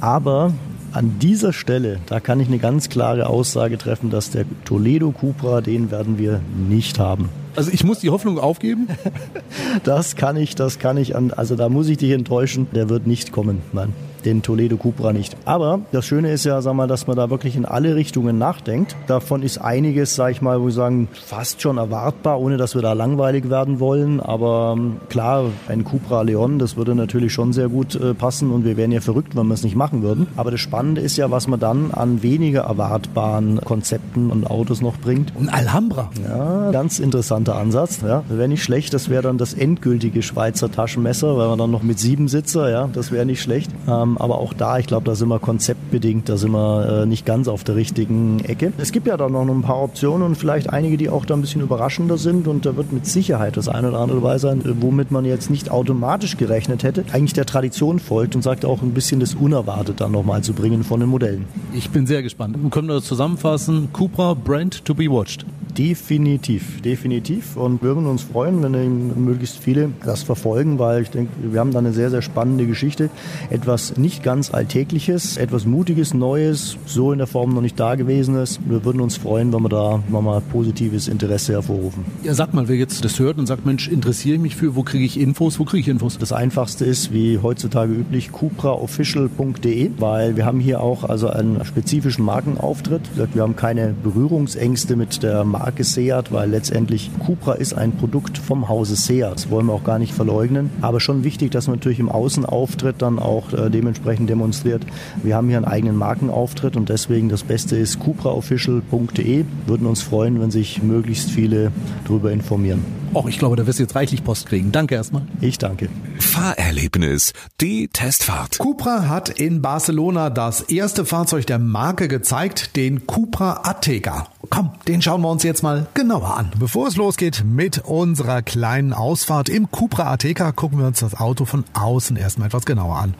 Aber 0.00 0.52
an 0.92 1.18
dieser 1.20 1.52
Stelle, 1.52 1.98
da 2.06 2.20
kann 2.20 2.40
ich 2.40 2.48
eine 2.48 2.58
ganz 2.58 2.88
klare 2.88 3.28
Aussage 3.28 3.78
treffen, 3.78 4.10
dass 4.10 4.30
der 4.30 4.44
Toledo 4.64 5.10
Cupra, 5.10 5.60
den 5.60 5.90
werden 5.90 6.18
wir 6.18 6.40
nicht 6.68 6.98
haben. 6.98 7.28
Also 7.56 7.70
ich 7.72 7.84
muss 7.84 7.98
die 7.98 8.10
Hoffnung 8.10 8.38
aufgeben? 8.38 8.88
das 9.84 10.16
kann 10.16 10.36
ich, 10.36 10.54
das 10.54 10.78
kann 10.78 10.96
ich. 10.96 11.16
Also 11.16 11.56
da 11.56 11.68
muss 11.68 11.88
ich 11.88 11.98
dich 11.98 12.12
enttäuschen. 12.12 12.68
Der 12.74 12.88
wird 12.88 13.06
nicht 13.06 13.32
kommen. 13.32 13.62
Nein 13.72 13.92
den 14.24 14.42
Toledo 14.42 14.76
Cupra 14.76 15.12
nicht. 15.12 15.36
Aber 15.44 15.80
das 15.92 16.06
Schöne 16.06 16.32
ist 16.32 16.44
ja, 16.44 16.60
sag 16.62 16.74
mal, 16.74 16.86
dass 16.86 17.06
man 17.06 17.16
da 17.16 17.30
wirklich 17.30 17.56
in 17.56 17.64
alle 17.64 17.94
Richtungen 17.94 18.38
nachdenkt. 18.38 18.96
Davon 19.06 19.42
ist 19.42 19.58
einiges, 19.58 20.14
sag 20.14 20.30
ich 20.32 20.42
mal, 20.42 20.60
wo 20.60 20.66
wir 20.66 20.72
sagen, 20.72 21.08
fast 21.12 21.62
schon 21.62 21.78
erwartbar, 21.78 22.40
ohne 22.40 22.56
dass 22.56 22.74
wir 22.74 22.82
da 22.82 22.92
langweilig 22.92 23.50
werden 23.50 23.80
wollen. 23.80 24.20
Aber 24.20 24.74
ähm, 24.76 24.96
klar, 25.08 25.46
ein 25.68 25.84
Cupra 25.84 26.22
Leon, 26.22 26.58
das 26.58 26.76
würde 26.76 26.94
natürlich 26.94 27.32
schon 27.32 27.52
sehr 27.52 27.68
gut 27.68 27.94
äh, 27.94 28.14
passen 28.14 28.50
und 28.50 28.64
wir 28.64 28.76
wären 28.76 28.92
ja 28.92 29.00
verrückt, 29.00 29.36
wenn 29.36 29.46
wir 29.46 29.54
es 29.54 29.62
nicht 29.62 29.76
machen 29.76 30.02
würden. 30.02 30.26
Aber 30.36 30.50
das 30.50 30.60
Spannende 30.60 31.00
ist 31.00 31.16
ja, 31.16 31.30
was 31.30 31.48
man 31.48 31.60
dann 31.60 31.90
an 31.92 32.22
weniger 32.22 32.62
erwartbaren 32.62 33.60
Konzepten 33.64 34.30
und 34.30 34.50
Autos 34.50 34.80
noch 34.80 34.96
bringt. 34.98 35.32
Ein 35.38 35.48
Alhambra. 35.48 36.10
Ja, 36.24 36.70
ganz 36.70 36.98
interessanter 36.98 37.56
Ansatz. 37.56 38.00
Ja, 38.02 38.22
wäre 38.28 38.48
nicht 38.48 38.62
schlecht. 38.62 38.94
Das 38.94 39.08
wäre 39.08 39.22
dann 39.22 39.38
das 39.38 39.54
endgültige 39.54 40.22
Schweizer 40.22 40.70
Taschenmesser, 40.70 41.36
weil 41.36 41.48
man 41.48 41.58
dann 41.58 41.70
noch 41.70 41.82
mit 41.82 41.98
sieben 41.98 42.28
Sitzer, 42.28 42.70
ja, 42.70 42.88
das 42.92 43.12
wäre 43.12 43.26
nicht 43.26 43.42
schlecht. 43.42 43.70
Ähm, 43.86 44.07
aber 44.16 44.38
auch 44.38 44.54
da, 44.54 44.78
ich 44.78 44.86
glaube, 44.86 45.04
da 45.04 45.14
sind 45.14 45.28
wir 45.28 45.38
konzeptbedingt, 45.38 46.28
da 46.28 46.36
sind 46.36 46.52
wir 46.52 47.02
äh, 47.02 47.06
nicht 47.06 47.26
ganz 47.26 47.48
auf 47.48 47.64
der 47.64 47.76
richtigen 47.76 48.40
Ecke. 48.40 48.72
Es 48.78 48.92
gibt 48.92 49.06
ja 49.06 49.16
da 49.16 49.28
noch 49.28 49.46
ein 49.46 49.62
paar 49.62 49.82
Optionen 49.82 50.22
und 50.26 50.36
vielleicht 50.36 50.70
einige, 50.70 50.96
die 50.96 51.10
auch 51.10 51.24
da 51.24 51.34
ein 51.34 51.40
bisschen 51.40 51.60
überraschender 51.60 52.16
sind 52.18 52.48
und 52.48 52.64
da 52.64 52.76
wird 52.76 52.92
mit 52.92 53.06
Sicherheit 53.06 53.56
das 53.56 53.68
eine 53.68 53.88
oder 53.88 53.98
andere 53.98 54.20
dabei 54.20 54.38
sein, 54.38 54.62
womit 54.80 55.10
man 55.10 55.24
jetzt 55.24 55.50
nicht 55.50 55.70
automatisch 55.70 56.36
gerechnet 56.36 56.82
hätte, 56.82 57.04
eigentlich 57.12 57.32
der 57.32 57.46
Tradition 57.46 57.98
folgt 57.98 58.34
und 58.36 58.42
sagt 58.42 58.64
auch 58.64 58.82
ein 58.82 58.94
bisschen 58.94 59.20
das 59.20 59.34
Unerwartet 59.34 60.00
dann 60.00 60.12
nochmal 60.12 60.42
zu 60.42 60.52
bringen 60.52 60.84
von 60.84 61.00
den 61.00 61.08
Modellen. 61.08 61.44
Ich 61.74 61.90
bin 61.90 62.06
sehr 62.06 62.22
gespannt. 62.22 62.56
Wir 62.60 62.70
können 62.70 62.88
das 62.88 63.04
zusammenfassen. 63.04 63.88
Cupra 63.92 64.34
Brand 64.34 64.84
to 64.84 64.94
be 64.94 65.10
watched. 65.10 65.44
Definitiv, 65.78 66.80
definitiv. 66.82 67.56
Und 67.56 67.80
wir 67.82 67.90
würden 67.94 68.06
uns 68.06 68.22
freuen, 68.22 68.60
wenn 68.64 69.24
möglichst 69.24 69.58
viele 69.58 69.90
das 70.04 70.24
verfolgen, 70.24 70.80
weil 70.80 71.02
ich 71.02 71.10
denke, 71.10 71.30
wir 71.40 71.60
haben 71.60 71.70
da 71.70 71.78
eine 71.78 71.92
sehr, 71.92 72.10
sehr 72.10 72.20
spannende 72.20 72.66
Geschichte. 72.66 73.10
Etwas 73.48 73.96
nicht 73.96 74.24
ganz 74.24 74.52
Alltägliches, 74.52 75.36
etwas 75.36 75.66
Mutiges, 75.66 76.14
Neues, 76.14 76.76
so 76.84 77.12
in 77.12 77.18
der 77.18 77.28
Form 77.28 77.54
noch 77.54 77.60
nicht 77.60 77.78
da 77.78 77.94
gewesen 77.94 78.34
ist. 78.34 78.58
Wir 78.68 78.84
würden 78.84 79.00
uns 79.00 79.18
freuen, 79.18 79.52
wenn 79.52 79.62
wir 79.62 79.68
da 79.68 80.02
nochmal 80.08 80.40
positives 80.40 81.06
Interesse 81.06 81.52
hervorrufen. 81.52 82.04
Ja, 82.24 82.34
sag 82.34 82.54
mal, 82.54 82.66
wer 82.66 82.74
jetzt 82.74 83.04
das 83.04 83.20
hört 83.20 83.38
und 83.38 83.46
sagt, 83.46 83.64
Mensch, 83.64 83.86
interessiere 83.86 84.34
ich 84.34 84.42
mich 84.42 84.56
für, 84.56 84.74
wo 84.74 84.82
kriege 84.82 85.04
ich 85.04 85.20
Infos, 85.20 85.60
wo 85.60 85.64
kriege 85.64 85.82
ich 85.82 85.88
Infos? 85.88 86.18
Das 86.18 86.32
einfachste 86.32 86.86
ist, 86.86 87.12
wie 87.12 87.38
heutzutage 87.38 87.92
üblich, 87.92 88.32
cupraofficial.de, 88.32 89.92
weil 89.98 90.34
wir 90.34 90.44
haben 90.44 90.58
hier 90.58 90.80
auch 90.80 91.04
also 91.04 91.28
einen 91.28 91.64
spezifischen 91.64 92.24
Markenauftritt. 92.24 93.02
Wir 93.32 93.42
haben 93.42 93.54
keine 93.54 93.94
Berührungsängste 94.02 94.96
mit 94.96 95.22
der 95.22 95.44
Marke 95.44 95.67
Marke 95.68 95.84
Seat, 95.84 96.32
weil 96.32 96.48
letztendlich 96.48 97.10
Cupra 97.18 97.52
ist 97.52 97.74
ein 97.74 97.92
Produkt 97.92 98.38
vom 98.38 98.70
Hause 98.70 98.96
Seat. 98.96 99.34
Das 99.34 99.50
wollen 99.50 99.66
wir 99.66 99.74
auch 99.74 99.84
gar 99.84 99.98
nicht 99.98 100.14
verleugnen. 100.14 100.70
Aber 100.80 100.98
schon 100.98 101.24
wichtig, 101.24 101.50
dass 101.50 101.66
man 101.66 101.76
natürlich 101.76 101.98
im 101.98 102.08
Außenauftritt 102.08 103.02
dann 103.02 103.18
auch 103.18 103.52
äh, 103.52 103.68
dementsprechend 103.68 104.30
demonstriert. 104.30 104.82
Wir 105.22 105.36
haben 105.36 105.48
hier 105.48 105.58
einen 105.58 105.66
eigenen 105.66 105.96
Markenauftritt 105.96 106.74
und 106.74 106.88
deswegen 106.88 107.28
das 107.28 107.42
Beste 107.42 107.76
ist 107.76 108.00
cupraofficial.de. 108.00 109.44
Würden 109.66 109.86
uns 109.86 110.00
freuen, 110.00 110.40
wenn 110.40 110.50
sich 110.50 110.82
möglichst 110.82 111.30
viele 111.30 111.70
darüber 112.04 112.32
informieren. 112.32 112.82
Och, 113.12 113.28
ich 113.28 113.38
glaube, 113.38 113.56
da 113.56 113.66
wirst 113.66 113.78
du 113.78 113.82
jetzt 113.82 113.94
reichlich 113.94 114.24
Post 114.24 114.46
kriegen. 114.46 114.72
Danke 114.72 114.94
erstmal. 114.94 115.22
Ich 115.42 115.58
danke. 115.58 115.90
Fahrerlebnis 116.18 116.88
Fahrerlebnis, 116.98 117.32
die 117.60 117.88
Testfahrt. 117.88 118.58
Cupra 118.58 119.08
hat 119.08 119.28
in 119.28 119.62
Barcelona 119.62 120.30
das 120.30 120.60
erste 120.60 121.04
Fahrzeug 121.04 121.46
der 121.46 121.58
Marke 121.58 122.08
gezeigt, 122.08 122.76
den 122.76 123.06
Cupra 123.06 123.62
Ateca. 123.64 124.28
Komm, 124.50 124.70
den 124.86 125.02
schauen 125.02 125.20
wir 125.20 125.30
uns 125.30 125.42
jetzt 125.42 125.62
mal 125.62 125.86
genauer 125.94 126.36
an. 126.36 126.50
Bevor 126.58 126.88
es 126.88 126.96
losgeht 126.96 127.44
mit 127.44 127.78
unserer 127.84 128.42
kleinen 128.42 128.92
Ausfahrt 128.92 129.48
im 129.48 129.70
Cupra 129.70 130.10
Ateca, 130.10 130.52
gucken 130.52 130.78
wir 130.78 130.86
uns 130.86 131.00
das 131.00 131.14
Auto 131.14 131.44
von 131.44 131.64
außen 131.74 132.16
erstmal 132.16 132.48
etwas 132.48 132.64
genauer 132.64 132.96
an. 132.96 133.14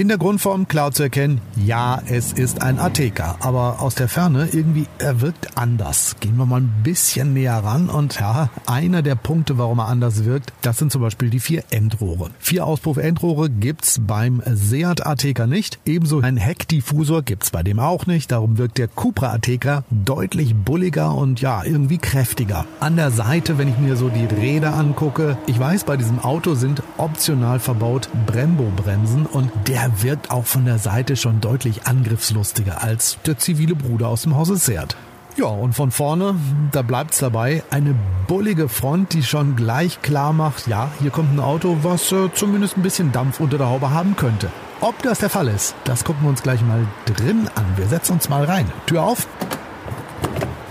In 0.00 0.08
der 0.08 0.16
Grundform 0.16 0.66
klar 0.66 0.92
zu 0.92 1.02
erkennen, 1.02 1.42
ja, 1.62 2.00
es 2.06 2.32
ist 2.32 2.62
ein 2.62 2.78
Ateca, 2.78 3.36
aber 3.40 3.82
aus 3.82 3.96
der 3.96 4.08
Ferne 4.08 4.48
irgendwie, 4.50 4.86
er 4.96 5.20
wirkt 5.20 5.58
anders. 5.58 6.16
Gehen 6.20 6.38
wir 6.38 6.46
mal 6.46 6.62
ein 6.62 6.72
bisschen 6.82 7.34
näher 7.34 7.58
ran 7.62 7.90
und 7.90 8.18
ja, 8.18 8.48
einer 8.64 9.02
der 9.02 9.14
Punkte, 9.14 9.58
warum 9.58 9.78
er 9.78 9.88
anders 9.88 10.24
wirkt, 10.24 10.54
das 10.62 10.78
sind 10.78 10.90
zum 10.90 11.02
Beispiel 11.02 11.28
die 11.28 11.38
vier 11.38 11.64
Endrohre. 11.68 12.30
Vier 12.38 12.64
Auspuff-Endrohre 12.64 13.50
gibt's 13.50 14.00
beim 14.00 14.42
Seat 14.46 15.06
Ateca 15.06 15.46
nicht. 15.46 15.78
Ebenso 15.84 16.20
ein 16.20 16.38
Heckdiffusor 16.38 17.20
gibt's 17.20 17.50
bei 17.50 17.62
dem 17.62 17.78
auch 17.78 18.06
nicht. 18.06 18.32
Darum 18.32 18.56
wirkt 18.56 18.78
der 18.78 18.88
Cupra 18.88 19.34
Ateca 19.34 19.84
deutlich 19.90 20.54
bulliger 20.54 21.14
und 21.14 21.42
ja, 21.42 21.62
irgendwie 21.62 21.98
kräftiger. 21.98 22.64
An 22.80 22.96
der 22.96 23.10
Seite, 23.10 23.58
wenn 23.58 23.68
ich 23.68 23.76
mir 23.76 23.96
so 23.96 24.08
die 24.08 24.24
Räder 24.24 24.72
angucke, 24.76 25.36
ich 25.46 25.60
weiß, 25.60 25.84
bei 25.84 25.98
diesem 25.98 26.20
Auto 26.20 26.54
sind 26.54 26.82
optional 26.96 27.58
verbaut 27.58 28.08
Brembo-Bremsen 28.24 29.26
und 29.26 29.50
der 29.68 29.89
wirkt 29.98 30.30
auch 30.30 30.46
von 30.46 30.64
der 30.64 30.78
Seite 30.78 31.16
schon 31.16 31.40
deutlich 31.40 31.86
angriffslustiger 31.86 32.82
als 32.82 33.18
der 33.26 33.38
zivile 33.38 33.74
Bruder 33.74 34.08
aus 34.08 34.22
dem 34.22 34.36
Hause 34.36 34.56
Seat. 34.56 34.96
Ja, 35.36 35.46
und 35.46 35.74
von 35.74 35.90
vorne, 35.90 36.34
da 36.72 36.82
bleibt's 36.82 37.18
dabei, 37.18 37.62
eine 37.70 37.94
bullige 38.26 38.68
Front, 38.68 39.12
die 39.12 39.22
schon 39.22 39.56
gleich 39.56 40.02
klar 40.02 40.32
macht, 40.32 40.66
ja, 40.66 40.90
hier 41.00 41.10
kommt 41.10 41.32
ein 41.32 41.40
Auto, 41.40 41.78
was 41.82 42.10
äh, 42.12 42.28
zumindest 42.34 42.76
ein 42.76 42.82
bisschen 42.82 43.12
Dampf 43.12 43.40
unter 43.40 43.56
der 43.56 43.68
Haube 43.68 43.90
haben 43.90 44.16
könnte. 44.16 44.50
Ob 44.80 45.00
das 45.02 45.20
der 45.20 45.30
Fall 45.30 45.48
ist, 45.48 45.74
das 45.84 46.04
gucken 46.04 46.22
wir 46.22 46.30
uns 46.30 46.42
gleich 46.42 46.62
mal 46.62 46.86
drin 47.06 47.48
an. 47.54 47.64
Wir 47.76 47.86
setzen 47.86 48.14
uns 48.14 48.28
mal 48.28 48.44
rein. 48.44 48.70
Tür 48.86 49.02
auf. 49.02 49.26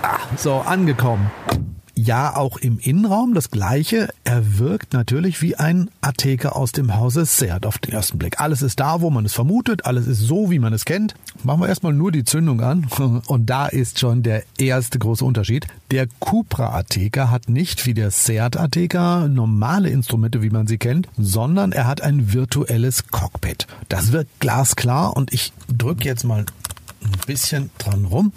Ah, 0.02 0.20
so, 0.36 0.60
angekommen 0.60 1.30
ja 2.03 2.36
auch 2.36 2.58
im 2.58 2.79
Innenraum 2.79 3.34
das 3.34 3.51
gleiche. 3.51 4.10
Er 4.24 4.60
wirkt 4.60 4.94
natürlich 4.94 5.41
wie 5.41 5.56
ein 5.56 5.89
Atheker 6.01 6.56
aus 6.56 6.72
dem 6.72 6.96
Hause 6.96 7.25
Seat 7.25 7.65
auf 7.65 7.77
den 7.77 7.94
ersten 7.94 8.18
Blick. 8.18 8.39
Alles 8.39 8.62
ist 8.62 8.79
da, 8.79 9.01
wo 9.01 9.10
man 9.10 9.25
es 9.25 9.34
vermutet, 9.34 9.86
alles 9.86 10.08
ist 10.08 10.20
so, 10.20 10.50
wie 10.50 10.60
man 10.60 10.74
es 10.74 10.86
kennt. 10.86 11.15
Machen 11.44 11.62
wir 11.62 11.68
erstmal 11.68 11.94
nur 11.94 12.12
die 12.12 12.24
Zündung 12.24 12.62
an 12.62 12.88
und 13.27 13.50
da 13.50 13.68
ist 13.68 14.00
schon 14.00 14.24
der 14.24 14.44
erste 14.58 15.00
große 15.00 15.25
Unterschied. 15.25 15.68
Der 15.91 16.08
Cupra 16.20 16.75
Ateca 16.75 17.29
hat 17.29 17.50
nicht 17.50 17.86
wie 17.86 17.94
der 17.94 18.12
Seat 18.12 18.58
Ateca 18.58 19.27
normale 19.27 19.89
Instrumente, 19.89 20.41
wie 20.41 20.50
man 20.50 20.68
sie 20.68 20.77
kennt, 20.77 21.08
sondern 21.18 21.72
er 21.72 21.88
hat 21.88 22.01
ein 22.01 22.34
virtuelles 22.34 23.08
Cockpit. 23.08 23.68
Das 23.89 24.12
wirkt 24.12 24.39
glasklar 24.39 25.15
und 25.15 25.34
ich 25.34 25.51
drücke 25.68 26.06
jetzt 26.06 26.24
mal 26.24 26.46
ein 27.03 27.12
bisschen 27.25 27.70
dran 27.77 28.06
rum. 28.06 28.32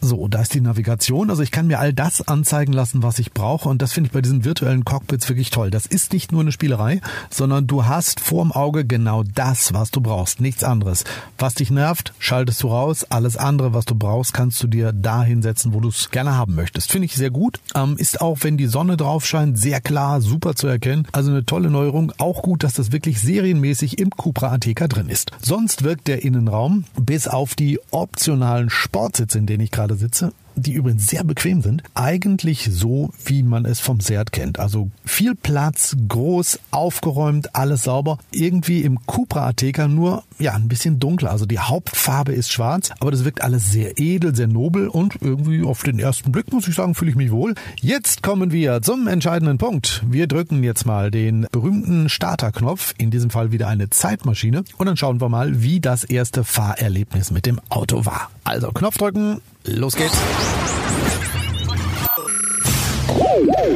So, 0.00 0.28
da 0.28 0.42
ist 0.42 0.54
die 0.54 0.60
Navigation. 0.60 1.30
Also 1.30 1.42
ich 1.42 1.50
kann 1.50 1.66
mir 1.66 1.78
all 1.80 1.92
das 1.92 2.26
anzeigen 2.26 2.72
lassen, 2.72 3.02
was 3.02 3.18
ich 3.18 3.32
brauche. 3.32 3.68
Und 3.68 3.82
das 3.82 3.92
finde 3.92 4.08
ich 4.08 4.12
bei 4.12 4.22
diesen 4.22 4.44
virtuellen 4.44 4.84
Cockpits 4.84 5.28
wirklich 5.28 5.50
toll. 5.50 5.70
Das 5.70 5.86
ist 5.86 6.12
nicht 6.12 6.30
nur 6.30 6.40
eine 6.40 6.52
Spielerei, 6.52 7.00
sondern 7.30 7.66
du 7.66 7.86
hast 7.86 8.20
vorm 8.20 8.52
Auge 8.52 8.84
genau 8.84 9.22
das, 9.22 9.74
was 9.74 9.90
du 9.90 10.00
brauchst. 10.00 10.40
Nichts 10.40 10.62
anderes. 10.62 11.04
Was 11.36 11.54
dich 11.54 11.70
nervt, 11.70 12.12
schaltest 12.18 12.62
du 12.62 12.68
raus. 12.68 13.04
Alles 13.08 13.36
andere, 13.36 13.74
was 13.74 13.86
du 13.86 13.94
brauchst, 13.94 14.32
kannst 14.32 14.62
du 14.62 14.68
dir 14.68 14.92
da 14.92 15.22
hinsetzen, 15.22 15.74
wo 15.74 15.80
du 15.80 15.88
es 15.88 16.10
gerne 16.10 16.36
haben 16.36 16.54
möchtest. 16.54 16.92
Finde 16.92 17.06
ich 17.06 17.14
sehr 17.14 17.30
gut. 17.30 17.60
Ähm, 17.74 17.96
ist 17.96 18.20
auch, 18.20 18.38
wenn 18.42 18.56
die 18.56 18.66
Sonne 18.66 18.96
drauf 18.96 19.26
scheint, 19.26 19.58
sehr 19.58 19.80
klar, 19.80 20.20
super 20.20 20.54
zu 20.54 20.68
erkennen. 20.68 21.06
Also 21.12 21.30
eine 21.30 21.44
tolle 21.44 21.70
Neuerung. 21.70 22.12
Auch 22.18 22.42
gut, 22.42 22.62
dass 22.62 22.74
das 22.74 22.92
wirklich 22.92 23.20
serienmäßig 23.20 23.98
im 23.98 24.10
Cupra 24.10 24.52
Ateca 24.52 24.86
drin 24.86 25.08
ist. 25.08 25.32
Sonst 25.42 25.82
wirkt 25.82 26.06
der 26.06 26.22
Innenraum 26.22 26.84
bis 27.00 27.26
auf 27.26 27.54
die 27.54 27.80
optionalen 27.90 28.70
Sportsitze, 28.70 29.38
in 29.38 29.46
denen 29.46 29.64
ich 29.64 29.70
gerade 29.70 29.87
gerade 29.88 29.98
sitze, 29.98 30.32
die 30.54 30.72
übrigens 30.72 31.06
sehr 31.06 31.24
bequem 31.24 31.62
sind, 31.62 31.82
eigentlich 31.94 32.68
so, 32.70 33.10
wie 33.24 33.42
man 33.42 33.64
es 33.64 33.80
vom 33.80 34.00
Seat 34.00 34.32
kennt. 34.32 34.58
Also 34.58 34.90
viel 35.04 35.34
Platz, 35.34 35.96
groß, 36.08 36.60
aufgeräumt, 36.70 37.54
alles 37.54 37.84
sauber. 37.84 38.18
Irgendwie 38.30 38.82
im 38.82 39.04
Cupra 39.06 39.46
Ateca 39.48 39.88
nur 39.88 40.24
ja 40.38 40.54
ein 40.54 40.68
bisschen 40.68 40.98
dunkler. 40.98 41.30
Also 41.30 41.46
die 41.46 41.58
Hauptfarbe 41.58 42.32
ist 42.32 42.52
schwarz, 42.52 42.90
aber 43.00 43.10
das 43.10 43.24
wirkt 43.24 43.42
alles 43.42 43.70
sehr 43.70 43.98
edel, 43.98 44.34
sehr 44.34 44.48
nobel 44.48 44.88
und 44.88 45.16
irgendwie 45.20 45.62
auf 45.62 45.82
den 45.82 45.98
ersten 45.98 46.32
Blick 46.32 46.52
muss 46.52 46.68
ich 46.68 46.74
sagen, 46.74 46.94
fühle 46.94 47.10
ich 47.10 47.16
mich 47.16 47.30
wohl. 47.30 47.54
Jetzt 47.80 48.22
kommen 48.22 48.52
wir 48.52 48.82
zum 48.82 49.06
entscheidenden 49.08 49.58
Punkt. 49.58 50.02
Wir 50.08 50.26
drücken 50.26 50.62
jetzt 50.62 50.86
mal 50.86 51.10
den 51.10 51.46
berühmten 51.50 52.08
Starterknopf, 52.08 52.94
in 52.98 53.10
diesem 53.10 53.30
Fall 53.30 53.52
wieder 53.52 53.68
eine 53.68 53.90
Zeitmaschine 53.90 54.64
und 54.76 54.86
dann 54.86 54.96
schauen 54.96 55.20
wir 55.20 55.28
mal, 55.28 55.62
wie 55.62 55.80
das 55.80 56.04
erste 56.04 56.44
Fahrerlebnis 56.44 57.30
mit 57.30 57.46
dem 57.46 57.60
Auto 57.68 58.04
war. 58.04 58.30
Also 58.44 58.72
Knopf 58.72 58.98
drücken, 58.98 59.40
Los 59.64 59.96
geht's. 59.96 60.16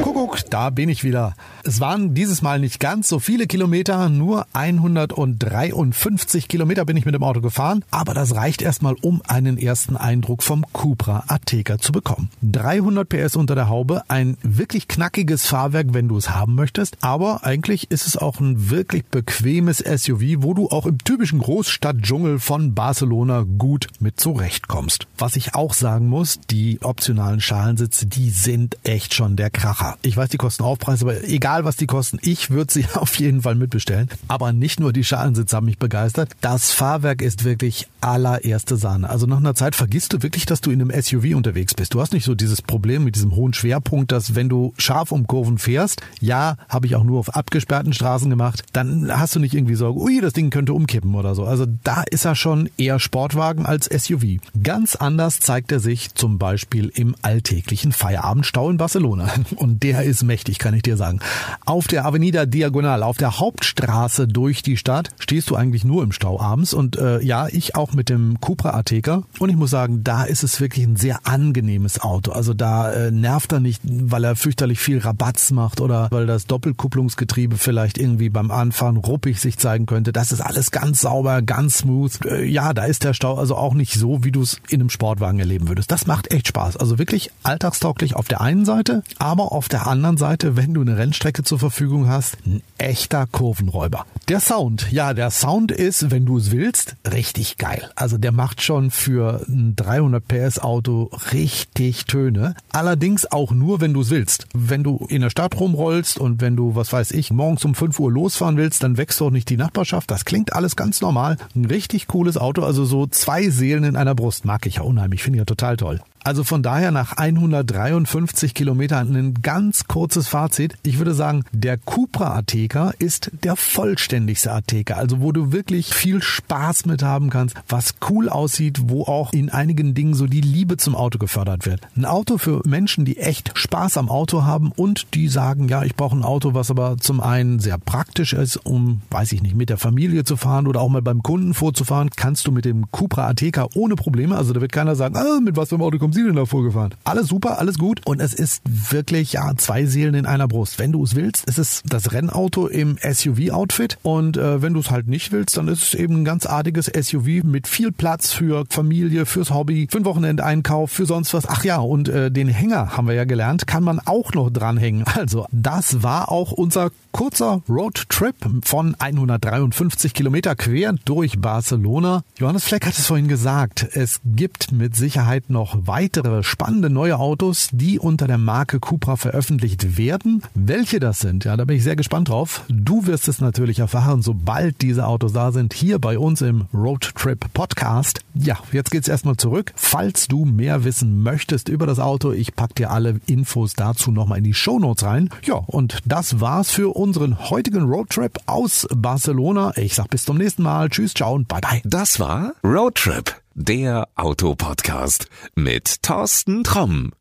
Kuckuck, 0.01 0.39
da 0.49 0.69
bin 0.69 0.89
ich 0.89 1.03
wieder. 1.03 1.35
Es 1.65 1.79
waren 1.79 2.13
dieses 2.13 2.41
Mal 2.41 2.59
nicht 2.59 2.81
ganz 2.81 3.07
so 3.07 3.19
viele 3.19 3.47
Kilometer, 3.47 4.09
nur 4.09 4.47
153 4.51 6.49
Kilometer 6.49 6.83
bin 6.83 6.97
ich 6.97 7.05
mit 7.05 7.15
dem 7.15 7.23
Auto 7.23 7.39
gefahren, 7.39 7.85
aber 7.89 8.13
das 8.13 8.35
reicht 8.35 8.61
erstmal, 8.61 8.95
um 9.01 9.21
einen 9.25 9.57
ersten 9.57 9.95
Eindruck 9.95 10.43
vom 10.43 10.65
Cupra 10.73 11.23
Ateca 11.27 11.77
zu 11.77 11.93
bekommen. 11.93 12.29
300 12.41 13.07
PS 13.07 13.37
unter 13.37 13.55
der 13.55 13.69
Haube, 13.69 14.03
ein 14.09 14.35
wirklich 14.43 14.89
knackiges 14.89 15.47
Fahrwerk, 15.47 15.93
wenn 15.93 16.09
du 16.09 16.17
es 16.17 16.31
haben 16.31 16.53
möchtest, 16.55 16.97
aber 16.99 17.45
eigentlich 17.45 17.89
ist 17.91 18.07
es 18.07 18.17
auch 18.17 18.41
ein 18.41 18.69
wirklich 18.69 19.05
bequemes 19.05 19.77
SUV, 19.77 20.43
wo 20.43 20.53
du 20.53 20.67
auch 20.67 20.85
im 20.85 20.97
typischen 20.97 21.39
Großstadtdschungel 21.39 22.39
von 22.39 22.75
Barcelona 22.75 23.45
gut 23.57 23.87
mit 24.01 24.19
zurechtkommst. 24.19 25.07
Was 25.17 25.37
ich 25.37 25.55
auch 25.55 25.73
sagen 25.73 26.07
muss, 26.09 26.41
die 26.49 26.79
optionalen 26.81 27.39
Schalensitze, 27.39 28.05
die 28.05 28.31
sind 28.31 28.77
echt 28.83 29.13
schon 29.13 29.37
der 29.37 29.49
Kracher. 29.49 29.97
Ich 30.01 30.17
weiß, 30.17 30.27
die 30.27 30.37
kosten 30.37 30.63
Aufpreis, 30.63 31.01
aber 31.01 31.23
egal 31.23 31.52
was 31.63 31.77
die 31.77 31.87
kosten, 31.87 32.17
ich 32.21 32.49
würde 32.49 32.73
sie 32.73 32.85
auf 32.93 33.15
jeden 33.19 33.43
Fall 33.43 33.55
mitbestellen. 33.55 34.09
Aber 34.27 34.53
nicht 34.53 34.79
nur 34.79 34.93
die 34.93 35.03
Schalensitze 35.03 35.55
haben 35.55 35.65
mich 35.65 35.77
begeistert. 35.77 36.31
Das 36.41 36.71
Fahrwerk 36.71 37.21
ist 37.21 37.43
wirklich 37.43 37.87
allererste 38.01 38.77
Sahne. 38.77 39.09
Also 39.09 39.25
nach 39.25 39.37
einer 39.37 39.55
Zeit 39.55 39.75
vergisst 39.75 40.13
du 40.13 40.23
wirklich, 40.23 40.45
dass 40.45 40.61
du 40.61 40.71
in 40.71 40.81
einem 40.81 41.01
SUV 41.01 41.35
unterwegs 41.35 41.73
bist. 41.73 41.93
Du 41.93 42.01
hast 42.01 42.13
nicht 42.13 42.25
so 42.25 42.35
dieses 42.35 42.61
Problem 42.61 43.03
mit 43.03 43.15
diesem 43.15 43.35
hohen 43.35 43.53
Schwerpunkt, 43.53 44.11
dass 44.11 44.35
wenn 44.35 44.49
du 44.49 44.73
scharf 44.77 45.11
um 45.11 45.27
Kurven 45.27 45.57
fährst, 45.57 46.01
ja, 46.19 46.57
habe 46.69 46.87
ich 46.87 46.95
auch 46.95 47.03
nur 47.03 47.19
auf 47.19 47.35
abgesperrten 47.35 47.93
Straßen 47.93 48.29
gemacht, 48.29 48.63
dann 48.73 49.11
hast 49.17 49.35
du 49.35 49.39
nicht 49.39 49.53
irgendwie 49.53 49.75
Sorge, 49.75 49.99
ui, 49.99 50.21
das 50.21 50.33
Ding 50.33 50.49
könnte 50.49 50.73
umkippen 50.73 51.15
oder 51.15 51.35
so. 51.35 51.45
Also 51.45 51.65
da 51.83 52.03
ist 52.09 52.25
er 52.25 52.35
schon 52.35 52.69
eher 52.77 52.99
Sportwagen 52.99 53.65
als 53.65 53.85
SUV. 53.85 54.39
Ganz 54.61 54.95
anders 54.95 55.39
zeigt 55.39 55.71
er 55.71 55.79
sich 55.79 56.13
zum 56.15 56.37
Beispiel 56.37 56.91
im 56.93 57.15
alltäglichen 57.21 57.91
Feierabendstau 57.91 58.69
in 58.69 58.77
Barcelona. 58.77 59.29
Und 59.55 59.83
der 59.83 60.03
ist 60.03 60.23
mächtig, 60.23 60.59
kann 60.59 60.73
ich 60.73 60.83
dir 60.83 60.97
sagen. 60.97 61.19
Auf 61.65 61.87
der 61.87 62.05
Avenida 62.05 62.45
Diagonal, 62.45 63.03
auf 63.03 63.17
der 63.17 63.39
Hauptstraße 63.39 64.27
durch 64.27 64.63
die 64.63 64.77
Stadt, 64.77 65.09
stehst 65.19 65.49
du 65.49 65.55
eigentlich 65.55 65.83
nur 65.83 66.03
im 66.03 66.11
Stau 66.11 66.39
abends. 66.39 66.73
Und 66.73 66.97
äh, 66.97 67.21
ja, 67.21 67.47
ich 67.47 67.75
auch 67.75 67.93
mit 67.93 68.09
dem 68.09 68.39
Cupra 68.41 68.71
Ateca. 68.71 69.23
Und 69.39 69.49
ich 69.49 69.55
muss 69.55 69.71
sagen, 69.71 70.03
da 70.03 70.23
ist 70.23 70.43
es 70.43 70.59
wirklich 70.59 70.85
ein 70.85 70.95
sehr 70.95 71.25
angenehmes 71.25 72.01
Auto. 72.01 72.31
Also 72.31 72.53
da 72.53 72.91
äh, 72.91 73.11
nervt 73.11 73.51
er 73.51 73.59
nicht, 73.59 73.81
weil 73.83 74.23
er 74.23 74.35
fürchterlich 74.35 74.79
viel 74.79 74.99
Rabatz 74.99 75.51
macht 75.51 75.81
oder 75.81 76.07
weil 76.11 76.27
das 76.27 76.45
Doppelkupplungsgetriebe 76.45 77.57
vielleicht 77.57 77.97
irgendwie 77.97 78.29
beim 78.29 78.51
Anfahren 78.51 78.97
ruppig 78.97 79.39
sich 79.39 79.57
zeigen 79.57 79.85
könnte. 79.85 80.13
Das 80.13 80.31
ist 80.31 80.41
alles 80.41 80.71
ganz 80.71 81.01
sauber, 81.01 81.41
ganz 81.41 81.79
smooth. 81.79 82.25
Äh, 82.25 82.45
ja, 82.45 82.73
da 82.73 82.85
ist 82.85 83.03
der 83.03 83.13
Stau 83.13 83.35
also 83.35 83.55
auch 83.55 83.73
nicht 83.73 83.93
so, 83.93 84.23
wie 84.23 84.31
du 84.31 84.41
es 84.41 84.59
in 84.69 84.81
einem 84.81 84.89
Sportwagen 84.89 85.39
erleben 85.39 85.67
würdest. 85.67 85.91
Das 85.91 86.07
macht 86.07 86.31
echt 86.31 86.47
Spaß. 86.47 86.77
Also 86.77 86.99
wirklich 86.99 87.31
alltagstauglich 87.43 88.15
auf 88.15 88.27
der 88.27 88.41
einen 88.41 88.65
Seite, 88.65 89.03
aber 89.17 89.51
auf 89.51 89.69
der 89.69 89.87
anderen 89.87 90.17
Seite, 90.17 90.55
wenn 90.55 90.73
du 90.73 90.81
eine 90.81 90.97
Rennstrecke 90.97 91.32
zur 91.41 91.57
Verfügung 91.57 92.07
hast, 92.07 92.37
ein 92.45 92.61
echter 92.77 93.25
Kurvenräuber. 93.25 94.05
Der 94.27 94.39
Sound, 94.39 94.91
ja, 94.91 95.13
der 95.13 95.31
Sound 95.31 95.71
ist, 95.71 96.11
wenn 96.11 96.25
du 96.25 96.37
es 96.37 96.51
willst, 96.51 96.95
richtig 97.11 97.57
geil. 97.57 97.89
Also 97.95 98.17
der 98.17 98.31
macht 98.31 98.61
schon 98.61 98.91
für 98.91 99.43
ein 99.47 99.75
300 99.75 100.27
PS 100.27 100.59
Auto 100.59 101.09
richtig 101.31 102.05
Töne. 102.05 102.55
Allerdings 102.71 103.31
auch 103.31 103.51
nur, 103.51 103.81
wenn 103.81 103.93
du 103.93 104.01
es 104.01 104.11
willst. 104.11 104.47
Wenn 104.53 104.83
du 104.83 105.05
in 105.09 105.21
der 105.21 105.29
Stadt 105.29 105.59
rumrollst 105.59 106.19
und 106.19 106.41
wenn 106.41 106.55
du, 106.55 106.75
was 106.75 106.93
weiß 106.93 107.11
ich, 107.11 107.31
morgens 107.31 107.65
um 107.65 107.73
5 107.73 107.99
Uhr 107.99 108.11
losfahren 108.11 108.57
willst, 108.57 108.83
dann 108.83 108.97
wächst 108.97 109.19
doch 109.19 109.31
nicht 109.31 109.49
die 109.49 109.57
Nachbarschaft. 109.57 110.11
Das 110.11 110.25
klingt 110.25 110.53
alles 110.53 110.75
ganz 110.75 111.01
normal. 111.01 111.37
Ein 111.55 111.65
richtig 111.65 112.07
cooles 112.07 112.37
Auto, 112.37 112.63
also 112.63 112.85
so 112.85 113.07
zwei 113.07 113.49
Seelen 113.49 113.85
in 113.85 113.95
einer 113.95 114.15
Brust. 114.15 114.45
Mag 114.45 114.65
ich 114.65 114.75
ja 114.75 114.81
unheimlich, 114.83 115.23
finde 115.23 115.37
ich 115.37 115.41
ja 115.41 115.45
total 115.45 115.77
toll. 115.77 116.01
Also 116.25 116.45
von 116.45 116.63
daher 116.63 116.91
nach 116.91 117.17
153 117.17 118.53
Kilometern 118.53 119.13
ein 119.13 119.33
ganz 119.41 119.87
kurzes 119.87 120.29
Fazit. 120.29 120.75
Ich 120.83 120.97
würde 120.97 121.13
sagen, 121.13 121.22
sagen, 121.23 121.45
der 121.53 121.77
Cupra 121.77 122.35
Ateca 122.35 122.91
ist 122.99 123.31
der 123.43 123.55
vollständigste 123.55 124.51
Ateca, 124.51 124.95
also 124.95 125.21
wo 125.21 125.31
du 125.31 125.53
wirklich 125.53 125.93
viel 125.93 126.21
Spaß 126.21 126.85
mit 126.85 127.01
haben 127.01 127.29
kannst, 127.29 127.55
was 127.69 127.95
cool 128.09 128.27
aussieht, 128.27 128.89
wo 128.89 129.03
auch 129.03 129.31
in 129.31 129.49
einigen 129.49 129.93
Dingen 129.93 130.15
so 130.15 130.27
die 130.27 130.41
Liebe 130.41 130.75
zum 130.75 130.97
Auto 130.97 131.19
gefördert 131.19 131.65
wird. 131.65 131.79
Ein 131.95 132.03
Auto 132.03 132.37
für 132.37 132.61
Menschen, 132.65 133.05
die 133.05 133.19
echt 133.19 133.57
Spaß 133.57 133.95
am 133.95 134.09
Auto 134.09 134.43
haben 134.43 134.73
und 134.75 135.13
die 135.13 135.29
sagen, 135.29 135.69
ja, 135.69 135.83
ich 135.83 135.95
brauche 135.95 136.17
ein 136.17 136.23
Auto, 136.23 136.55
was 136.55 136.69
aber 136.69 136.97
zum 136.97 137.21
einen 137.21 137.59
sehr 137.59 137.77
praktisch 137.77 138.33
ist, 138.33 138.57
um, 138.57 139.01
weiß 139.09 139.31
ich 139.31 139.41
nicht, 139.41 139.55
mit 139.55 139.69
der 139.69 139.77
Familie 139.77 140.25
zu 140.25 140.35
fahren 140.35 140.67
oder 140.67 140.81
auch 140.81 140.89
mal 140.89 141.01
beim 141.01 141.23
Kunden 141.23 141.53
vorzufahren, 141.53 142.09
kannst 142.13 142.47
du 142.47 142.51
mit 142.51 142.65
dem 142.65 142.91
Cupra 142.91 143.29
Ateca 143.29 143.69
ohne 143.75 143.95
Probleme, 143.95 144.35
also 144.35 144.51
da 144.51 144.59
wird 144.59 144.73
keiner 144.73 144.97
sagen, 144.97 145.15
ah, 145.15 145.39
mit 145.41 145.55
was 145.55 145.69
für 145.69 145.75
einem 145.75 145.85
Auto 145.85 145.99
kommen 145.99 146.11
Sie 146.11 146.23
denn 146.23 146.35
da 146.35 146.45
vorgefahren? 146.45 146.93
Alles 147.05 147.27
super, 147.27 147.59
alles 147.59 147.77
gut 147.77 148.01
und 148.05 148.19
es 148.19 148.33
ist 148.33 148.61
wirklich, 148.65 149.31
ja, 149.31 149.55
zwei 149.55 149.85
Seelen 149.85 150.15
in 150.15 150.25
einer 150.25 150.49
Brust. 150.49 150.79
Wenn 150.79 150.91
du 150.91 151.01
es 151.01 151.12
willst, 151.15 151.45
ist 151.47 151.57
es 151.57 151.81
das 151.85 152.11
Rennauto 152.11 152.67
im 152.67 152.97
SUV-Outfit 152.97 153.97
und 154.03 154.37
äh, 154.37 154.61
wenn 154.61 154.73
du 154.73 154.79
es 154.79 154.91
halt 154.91 155.07
nicht 155.07 155.31
willst, 155.31 155.57
dann 155.57 155.67
ist 155.67 155.83
es 155.83 155.93
eben 155.93 156.21
ein 156.21 156.25
ganz 156.25 156.45
artiges 156.45 156.85
SUV 156.85 157.43
mit 157.43 157.67
viel 157.67 157.91
Platz 157.91 158.31
für 158.31 158.65
Familie, 158.69 159.25
fürs 159.25 159.51
Hobby, 159.51 159.87
für 159.89 159.99
den 159.99 160.05
Wochenendeinkauf, 160.05 160.91
für 160.91 161.05
sonst 161.05 161.33
was. 161.33 161.47
Ach 161.47 161.63
ja, 161.63 161.77
und 161.77 162.09
äh, 162.09 162.31
den 162.31 162.47
Hänger 162.47 162.97
haben 162.97 163.07
wir 163.07 163.15
ja 163.15 163.25
gelernt, 163.25 163.67
kann 163.67 163.83
man 163.83 163.99
auch 163.99 164.33
noch 164.33 164.49
dranhängen. 164.49 165.05
Also 165.23 165.45
das 165.51 166.03
war 166.03 166.31
auch 166.31 166.51
unser 166.51 166.89
kurzer 167.13 167.61
Roadtrip 167.69 168.35
von 168.65 168.95
153 168.99 170.13
Kilometer 170.13 170.55
quer 170.55 170.95
durch 171.05 171.39
Barcelona. 171.39 172.23
Johannes 172.39 172.65
Fleck 172.65 172.85
hat 172.85 172.97
es 172.97 173.05
vorhin 173.05 173.27
gesagt, 173.27 173.87
es 173.93 174.19
gibt 174.25 174.71
mit 174.71 174.95
Sicherheit 174.95 175.49
noch 175.49 175.77
weitere 175.85 176.43
spannende 176.43 176.89
neue 176.89 177.19
Autos, 177.19 177.69
die 177.71 177.99
unter 177.99 178.27
der 178.27 178.39
Marke 178.39 178.79
Cupra 178.79 179.15
veröffentlicht 179.15 179.97
werden. 179.97 180.41
Welche 180.55 180.99
das 181.03 181.19
sind, 181.19 181.43
ja, 181.43 181.57
da 181.57 181.65
bin 181.65 181.75
ich 181.75 181.83
sehr 181.83 181.97
gespannt 181.97 182.29
drauf. 182.29 182.63
Du 182.69 183.05
wirst 183.05 183.27
es 183.27 183.41
natürlich 183.41 183.79
erfahren, 183.79 184.21
sobald 184.21 184.81
diese 184.81 185.05
Autos 185.05 185.33
da 185.33 185.51
sind, 185.51 185.73
hier 185.73 185.99
bei 185.99 186.17
uns 186.17 186.41
im 186.41 186.65
Roadtrip 186.73 187.53
Podcast. 187.53 188.21
Ja, 188.33 188.57
jetzt 188.71 188.89
geht's 188.89 189.09
erstmal 189.09 189.35
zurück. 189.35 189.73
Falls 189.75 190.27
du 190.27 190.45
mehr 190.45 190.85
wissen 190.85 191.21
möchtest 191.21 191.67
über 191.67 191.85
das 191.85 191.99
Auto, 191.99 192.31
ich 192.31 192.55
pack 192.55 192.75
dir 192.75 192.89
alle 192.89 193.19
Infos 193.27 193.73
dazu 193.73 194.11
nochmal 194.11 194.37
in 194.37 194.45
die 194.45 194.53
Show 194.53 194.79
Notes 194.79 195.03
rein. 195.03 195.29
Ja, 195.43 195.55
und 195.55 195.99
das 196.05 196.39
war's 196.39 196.71
für 196.71 196.95
unseren 196.95 197.49
heutigen 197.49 197.83
Roadtrip 197.83 198.39
aus 198.45 198.87
Barcelona. 198.95 199.73
Ich 199.75 199.95
sag 199.95 200.09
bis 200.09 200.23
zum 200.23 200.37
nächsten 200.37 200.63
Mal. 200.63 200.89
Tschüss, 200.89 201.13
ciao 201.13 201.33
und 201.33 201.49
bye 201.49 201.61
bye. 201.61 201.81
Das 201.83 202.19
war 202.19 202.53
Roadtrip, 202.63 203.35
der 203.55 204.07
Autopodcast 204.15 205.27
mit 205.55 206.01
Thorsten 206.01 206.63
Tromm. 206.63 207.13